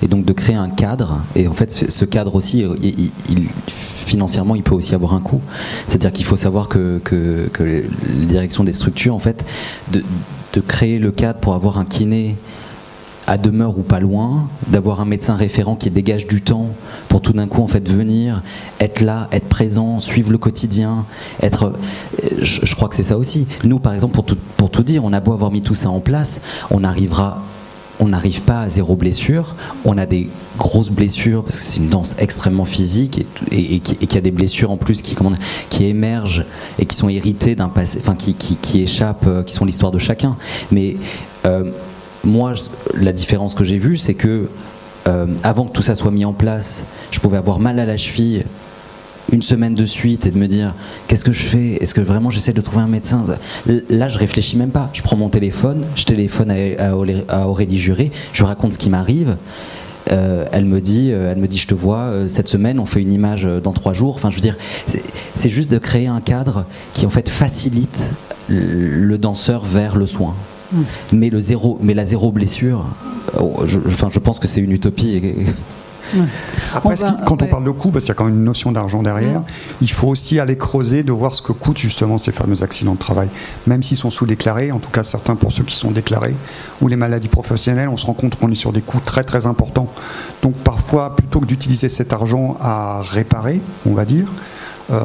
[0.02, 1.22] et donc de créer un cadre.
[1.36, 2.64] Et en fait, ce cadre aussi,
[3.66, 5.40] financièrement, il peut aussi avoir un coût.
[5.88, 7.84] C'est-à-dire qu'il faut savoir que, que, que les
[8.64, 9.46] des structures, en fait,
[9.92, 12.36] de créer le cadre pour avoir un kiné
[13.26, 16.68] à demeure ou pas loin, d'avoir un médecin référent qui dégage du temps
[17.08, 18.42] pour tout d'un coup en fait venir,
[18.80, 21.06] être là, être présent, suivre le quotidien,
[21.42, 21.72] être.
[22.40, 23.46] Je, crois que c'est ça aussi.
[23.64, 25.90] Nous, par exemple, pour tout, pour tout dire, on a beau avoir mis tout ça
[25.90, 27.42] en place, on arrivera
[28.00, 29.54] on n'arrive pas à zéro blessure.
[29.84, 34.18] On a des grosses blessures parce que c'est une danse extrêmement physique et, et, qui,
[34.18, 35.16] a des blessures en plus qui,
[35.70, 36.44] qui émergent
[36.78, 39.98] et qui sont héritées d'un passé, enfin qui, qui, échappent, euh, qui sont l'histoire de
[39.98, 40.36] chacun.
[40.72, 40.96] Mais
[41.46, 41.70] euh,
[42.24, 42.54] moi,
[42.94, 44.48] la différence que j'ai vue, c'est que
[45.06, 47.96] euh, avant que tout ça soit mis en place, je pouvais avoir mal à la
[47.96, 48.44] cheville
[49.32, 50.74] une semaine de suite et de me dire
[51.08, 51.82] qu'est-ce que je fais?
[51.82, 53.24] Est-ce que vraiment j'essaie de trouver un médecin?
[53.66, 54.90] Là, je réfléchis même pas.
[54.92, 59.36] Je prends mon téléphone, je téléphone à, Aurélie Juré, je raconte ce qui m'arrive.
[60.12, 63.00] Euh, elle me dit, euh, elle me dit, je te vois cette semaine, on fait
[63.00, 64.14] une image dans trois jours.
[64.14, 64.56] Enfin, je veux dire,
[65.34, 68.10] c'est juste de créer un cadre qui en fait facilite
[68.48, 70.34] le danseur vers le soin.
[71.12, 72.86] Mais, le zéro, mais la zéro blessure,
[73.36, 75.20] euh, je, enfin, je pense que c'est une utopie.
[76.74, 76.94] Après,
[77.26, 79.42] quand on parle de coût, parce qu'il y a quand même une notion d'argent derrière,
[79.80, 82.98] il faut aussi aller creuser de voir ce que coûtent justement ces fameux accidents de
[82.98, 83.28] travail.
[83.66, 86.34] Même s'ils sont sous-déclarés, en tout cas certains pour ceux qui sont déclarés,
[86.80, 89.46] ou les maladies professionnelles, on se rend compte qu'on est sur des coûts très très
[89.46, 89.90] importants.
[90.42, 94.26] Donc parfois, plutôt que d'utiliser cet argent à réparer, on va dire,
[94.90, 94.96] euh,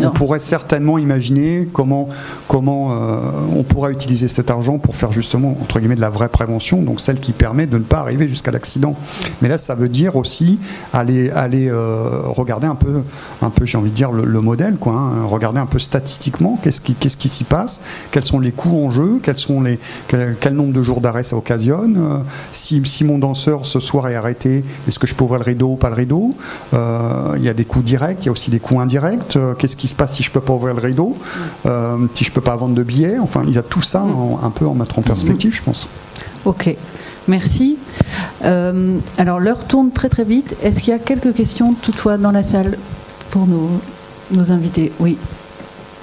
[0.00, 2.08] on pourrait certainement imaginer comment,
[2.46, 3.20] comment euh,
[3.56, 7.00] on pourrait utiliser cet argent pour faire justement, entre guillemets, de la vraie prévention, donc
[7.00, 8.94] celle qui permet de ne pas arriver jusqu'à l'accident.
[9.42, 10.60] Mais là, ça veut dire aussi
[10.92, 13.02] aller, aller euh, regarder un peu,
[13.42, 15.24] un peu j'ai envie de dire, le, modèle, quoi, hein.
[15.24, 17.80] regarder un peu statistiquement qu'est-ce qui, qu'est-ce qui s'y passe,
[18.12, 21.36] quels sont les coûts en jeu, quels sont les, quel, nombre de jours d'arrêt ça
[21.36, 22.22] occasionne,
[22.52, 25.72] si, si, mon danseur ce soir est arrêté, est-ce que je peux ouvrir le rideau
[25.72, 26.34] ou pas le rideau
[26.72, 29.36] Il y a des coûts directs, y a aussi des coûts indirects.
[29.36, 31.16] Euh, qu'est-ce qui se passe si je peux pas ouvrir le rideau
[31.66, 34.04] euh, Si je peux pas vendre de billets Enfin, il y a tout ça
[34.42, 35.88] un peu en mettre en perspective, je pense.
[36.44, 36.74] Ok.
[37.26, 37.76] Merci.
[38.44, 40.56] Euh, alors l'heure tourne très très vite.
[40.62, 42.78] Est-ce qu'il y a quelques questions toutefois dans la salle
[43.30, 43.68] pour nos,
[44.30, 44.92] nos invités?
[44.98, 45.18] Oui.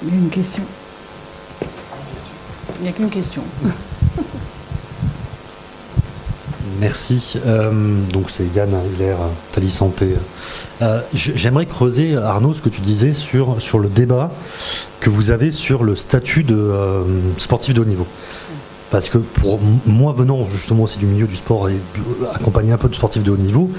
[0.03, 0.63] Il y a une question.
[2.79, 3.41] Il n'y a qu'une question.
[6.79, 7.39] Merci.
[7.45, 7.71] Euh,
[8.11, 9.17] donc c'est Yann Hilaire,
[9.51, 10.15] Tali Santé.
[10.81, 14.31] Euh, j'aimerais creuser, Arnaud, ce que tu disais sur, sur le débat
[14.99, 17.03] que vous avez sur le statut de euh,
[17.37, 18.07] sportif de haut niveau.
[18.91, 21.75] Parce que pour moi, venant justement aussi du milieu du sport et
[22.33, 23.69] accompagner un peu de sportifs de haut niveau,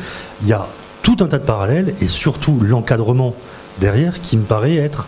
[0.42, 0.66] il y a
[1.02, 3.34] tout un tas de parallèles et surtout l'encadrement
[3.80, 5.06] derrière qui me paraît être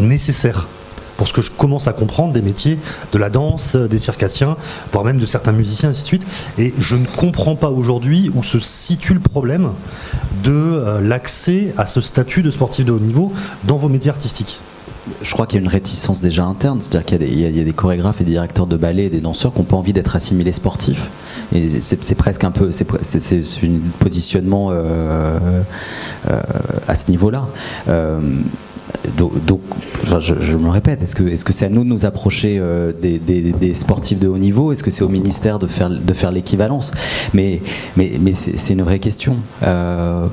[0.00, 0.68] nécessaire
[1.16, 2.78] pour ce que je commence à comprendre des métiers
[3.12, 4.56] de la danse, des circassiens,
[4.92, 6.26] voire même de certains musiciens, ainsi de suite.
[6.58, 9.70] Et je ne comprends pas aujourd'hui où se situe le problème
[10.44, 13.32] de euh, l'accès à ce statut de sportif de haut niveau
[13.64, 14.60] dans vos métiers artistiques
[15.22, 18.20] je crois qu'il y a une réticence déjà interne, c'est-à-dire qu'il y, a des chorégraphes
[18.20, 21.10] et des directeurs de ballet et des danseurs qui n'ont pas envie d'être assimilés sportifs.
[21.54, 25.38] Et c'est presque un peu, c'est un positionnement euh,
[26.28, 26.40] euh,
[26.88, 27.46] à ce niveau-là.
[29.16, 29.60] Donc,
[30.20, 33.74] je, me répète, est-ce que c'est -ce que à nous de nous approcher euh, des,
[33.74, 34.72] sportifs de haut niveau?
[34.72, 36.90] Est-ce que c'est au ministère de faire, l'équivalence?
[37.34, 37.60] Mais,
[37.96, 39.36] mais, c'est une vraie question.
[39.62, 40.28] Euh,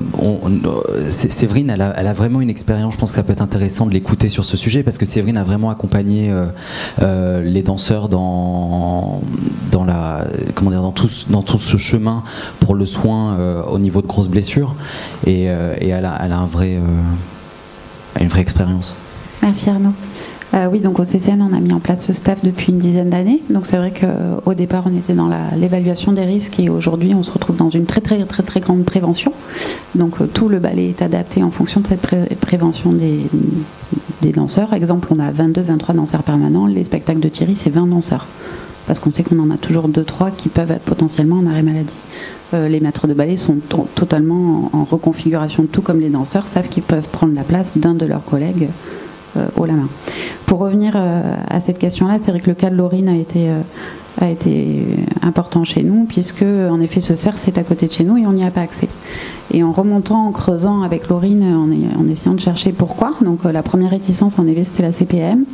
[1.10, 4.28] Séverine, elle a, vraiment une expérience, je pense que ça peut être intéressant de l'écouter
[4.28, 6.32] sur ce sujet, parce que Séverine a vraiment accompagné
[7.00, 9.22] euh, les danseurs dans,
[9.70, 12.22] dans, la, comment dire, dans, tout, ce chemin
[12.60, 13.36] pour le soin
[13.70, 14.74] au niveau de grosses blessures.
[15.26, 16.78] Et, elle, a, un vrai
[18.20, 18.96] une vraie expérience.
[19.42, 19.92] Merci Arnaud.
[20.54, 23.10] Euh, oui, donc au CCN, on a mis en place ce staff depuis une dizaine
[23.10, 23.42] d'années.
[23.50, 27.32] Donc c'est vrai qu'au départ, on était dans l'évaluation des risques et aujourd'hui, on se
[27.32, 29.32] retrouve dans une très très très très grande prévention.
[29.96, 32.06] Donc euh, tout le ballet est adapté en fonction de cette
[32.40, 33.20] prévention des,
[34.22, 34.72] des danseurs.
[34.74, 36.66] Exemple, on a 22, 23 danseurs permanents.
[36.66, 38.26] Les spectacles de Thierry, c'est 20 danseurs.
[38.86, 41.94] Parce qu'on sait qu'on en a toujours 2-3 qui peuvent être potentiellement en arrêt maladie.
[42.54, 43.56] Euh, les maîtres de ballet sont
[43.94, 48.06] totalement en, reconfiguration, tout comme les danseurs savent qu'ils peuvent prendre la place d'un de
[48.06, 48.68] leurs collègues
[49.36, 49.88] euh, au la main.
[50.46, 53.48] Pour revenir euh, à cette question-là, c'est vrai que le cas de Laurine a été,
[54.22, 54.86] été
[55.22, 58.26] important chez nous, puisque en effet ce cerf c'est à côté de chez nous et
[58.26, 58.88] on n'y a pas accès.
[59.52, 63.62] Et en remontant, en creusant avec Laurine, en, en essayant de chercher pourquoi, donc la
[63.62, 65.44] première réticence en effet c'était la CPM,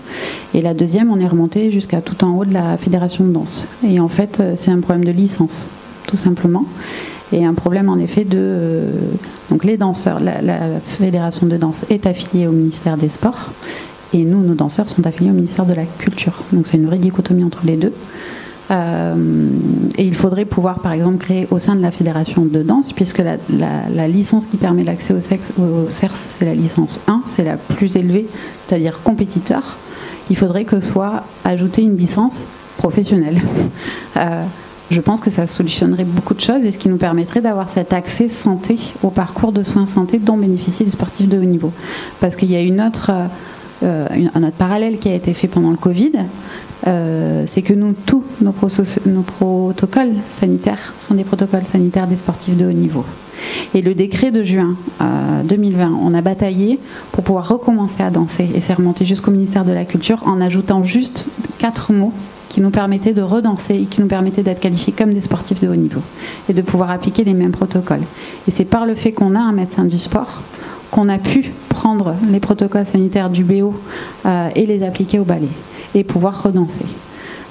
[0.55, 3.67] et la deuxième on est remonté jusqu'à tout en haut de la fédération de danse.
[3.89, 5.67] Et en fait c'est un problème de licence
[6.11, 6.65] tout simplement.
[7.33, 8.91] Et un problème en effet de euh,
[9.51, 10.19] donc les danseurs.
[10.21, 10.33] La,
[10.99, 13.51] fédération de danse est affiliée au ministère des Sports
[14.13, 16.43] et nous, nos danseurs sont affiliés au ministère de la Culture.
[16.53, 17.93] Donc c'est une vraie dichotomie entre les deux.
[18.71, 19.15] Euh,
[19.99, 23.19] et il faudrait pouvoir, par exemple, créer au sein de la fédération de danse, puisque
[23.19, 27.57] la, licence qui permet l'accès au, sexe, au CERS, c'est la licence 1, c'est la
[27.57, 28.27] plus élevée,
[28.67, 29.77] c'est-à-dire compétiteur.
[30.29, 32.45] Il faudrait que soit ajoutée une licence
[32.79, 33.41] professionnelle.
[34.17, 34.45] Euh,
[34.91, 37.93] je pense que ça solutionnerait beaucoup de choses et ce qui nous permettrait d'avoir cet
[37.93, 41.73] accès santé au parcours de soins santé dont bénéficient les sportifs de haut niveau.
[42.21, 42.61] Parce qu'il y a
[43.83, 46.13] euh, un autre parallèle qui a été fait pendant le Covid,
[46.87, 48.55] euh, c'est que nous, tous nos,
[49.07, 53.05] nos, protocoles sanitaires sont des protocoles sanitaires des sportifs de haut niveau.
[53.75, 54.77] Et le décret de juin
[55.45, 56.79] 2020, euh, on a bataillé
[57.13, 60.83] pour pouvoir recommencer à danser et c'est remonté jusqu'au ministère de la Culture en ajoutant
[60.85, 61.27] juste
[61.59, 62.13] quatre mots
[62.51, 65.69] qui nous permettait de redanser et qui nous permettait d'être qualifiés comme des sportifs de
[65.69, 66.03] haut niveau
[66.51, 68.03] et de pouvoir appliquer les mêmes protocoles.
[68.47, 70.43] Et c'est par le fait qu'on a un médecin du sport
[70.91, 73.73] qu'on a pu prendre les protocoles sanitaires du BO
[74.27, 75.49] euh, et les appliquer au ballet
[75.95, 76.85] et pouvoir redanser.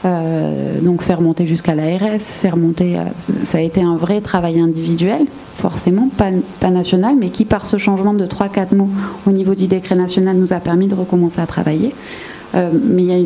[0.06, 3.04] Euh, donc c'est remonté jusqu'à l'ARS, c'est remonté, euh,
[3.44, 5.26] ça a été un vrai travail individuel,
[5.56, 6.32] forcément, pas,
[6.70, 8.90] national, mais qui par ce changement de 3-4 mots
[9.28, 11.94] au niveau du décret national nous a permis de recommencer à travailler.
[12.54, 13.26] mais il y a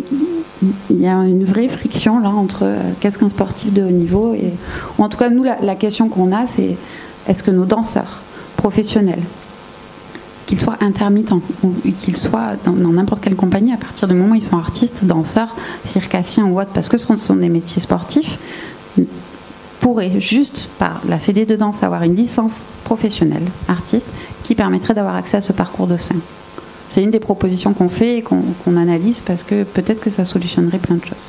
[0.89, 4.34] il y a une vraie friction là entre euh, qu'est-ce qu'un sportif de haut niveau
[4.34, 4.53] et
[4.97, 6.78] en tout cas nous la, question qu'on a c'est
[7.28, 8.22] est-ce que nos danseurs
[8.57, 9.22] professionnels
[10.45, 14.36] qu'ils soient intermittents ou qu'ils soient dans n'importe quelle compagnie à partir du moment où
[14.36, 15.55] ils sont artistes, danseurs,
[15.86, 18.38] circassiens ou autres parce que ce sont des métiers sportifs
[19.80, 24.07] pourraient juste par la fédé de danse avoir une licence professionnelle artiste
[24.43, 26.22] qui permettrait d'avoir accès à ce parcours de soins
[26.93, 30.77] c'est une des propositions qu'on fait et qu'on analyse parce que peut-être que ça solutionnerait
[30.77, 31.25] plein de choses.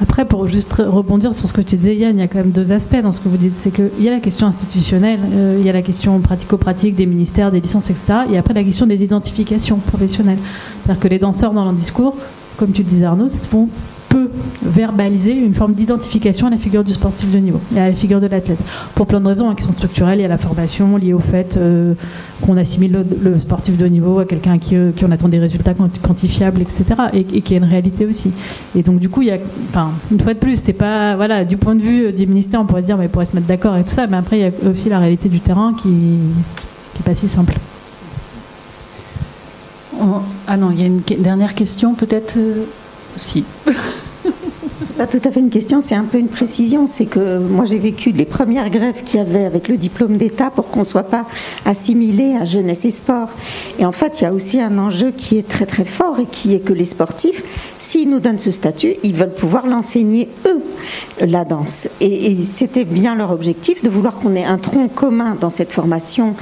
[0.00, 2.52] Après, pour juste rebondir sur ce que tu disais, Yann, il y a quand même
[2.52, 3.56] deux aspects dans ce que vous dites.
[3.56, 7.06] C'est qu'il y a la question institutionnelle, euh, il y a la question pratico-pratique des
[7.06, 8.20] ministères, des licences, etc.
[8.32, 10.38] Et après, la question des identifications professionnelles.
[10.84, 12.16] C'est-à-dire que les danseurs, dans leur discours,
[12.56, 13.68] comme tu le disais Arnaud, vont
[14.10, 14.28] peut
[14.62, 18.20] verbaliser une forme d'identification à la figure du sportif de niveau et à la figure
[18.20, 18.58] de l'athlète.
[18.94, 21.56] Pour plein de raisons hein, qui sont structurelles, y a la formation liée au fait
[21.56, 21.94] euh,
[22.42, 26.60] qu'on assimile le, sportif de niveau à quelqu'un qui, euh, on attend des résultats quantifiables,
[26.60, 26.84] etc.
[27.14, 28.32] Et, qui est une réalité aussi.
[28.76, 29.38] Et donc du coup, il y a,
[30.10, 32.66] une fois de plus, c'est pas, voilà, du point de vue euh, du ministère, on
[32.66, 34.70] pourrait dire, mais pourrait se mettre d'accord et tout ça, mais après, il y a
[34.70, 37.54] aussi la réalité du terrain qui n'est pas si simple.
[40.48, 42.36] ah non, il y a une dernière question peut-être.
[43.20, 43.44] Si.
[44.96, 46.86] pas tout à fait une question, c'est un peu une précision.
[46.86, 50.50] C'est que moi j'ai vécu les premières grèves qu'il y avait avec le diplôme d'État
[50.50, 51.26] pour qu'on ne soit pas
[51.64, 53.28] assimilé à jeunesse et sport.
[53.78, 56.26] Et en fait, il y a aussi un enjeu qui est très très fort et
[56.26, 57.42] qui est que les sportifs,
[57.80, 60.62] s'ils nous donnent ce statut, ils veulent pouvoir l'enseigner eux
[61.20, 61.88] la danse.
[62.00, 66.34] Et, c'était bien leur objectif de vouloir qu'on ait un tronc commun dans cette formation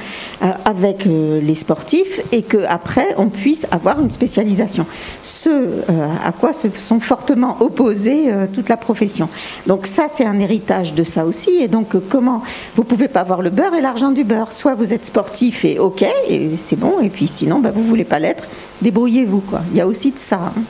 [0.43, 4.85] euh, avec euh, les sportifs et qu'après on puisse avoir une spécialisation.
[5.23, 5.49] Ce
[6.23, 9.29] à quoi se sont fortement opposés toute la profession.
[9.67, 11.49] Donc ça c'est un héritage de ça aussi.
[11.61, 12.41] Et donc comment
[12.75, 14.53] vous pouvez pas avoir le beurre et l'argent du beurre?
[14.53, 18.03] Soit vous êtes sportif et ok, et c'est bon, et puis sinon, bah, vous voulez
[18.03, 18.45] pas l'être,
[18.81, 19.41] débrouillez-vous.
[19.41, 19.61] Quoi.
[19.71, 20.39] Il y a aussi de ça.
[20.55, 20.61] Hein.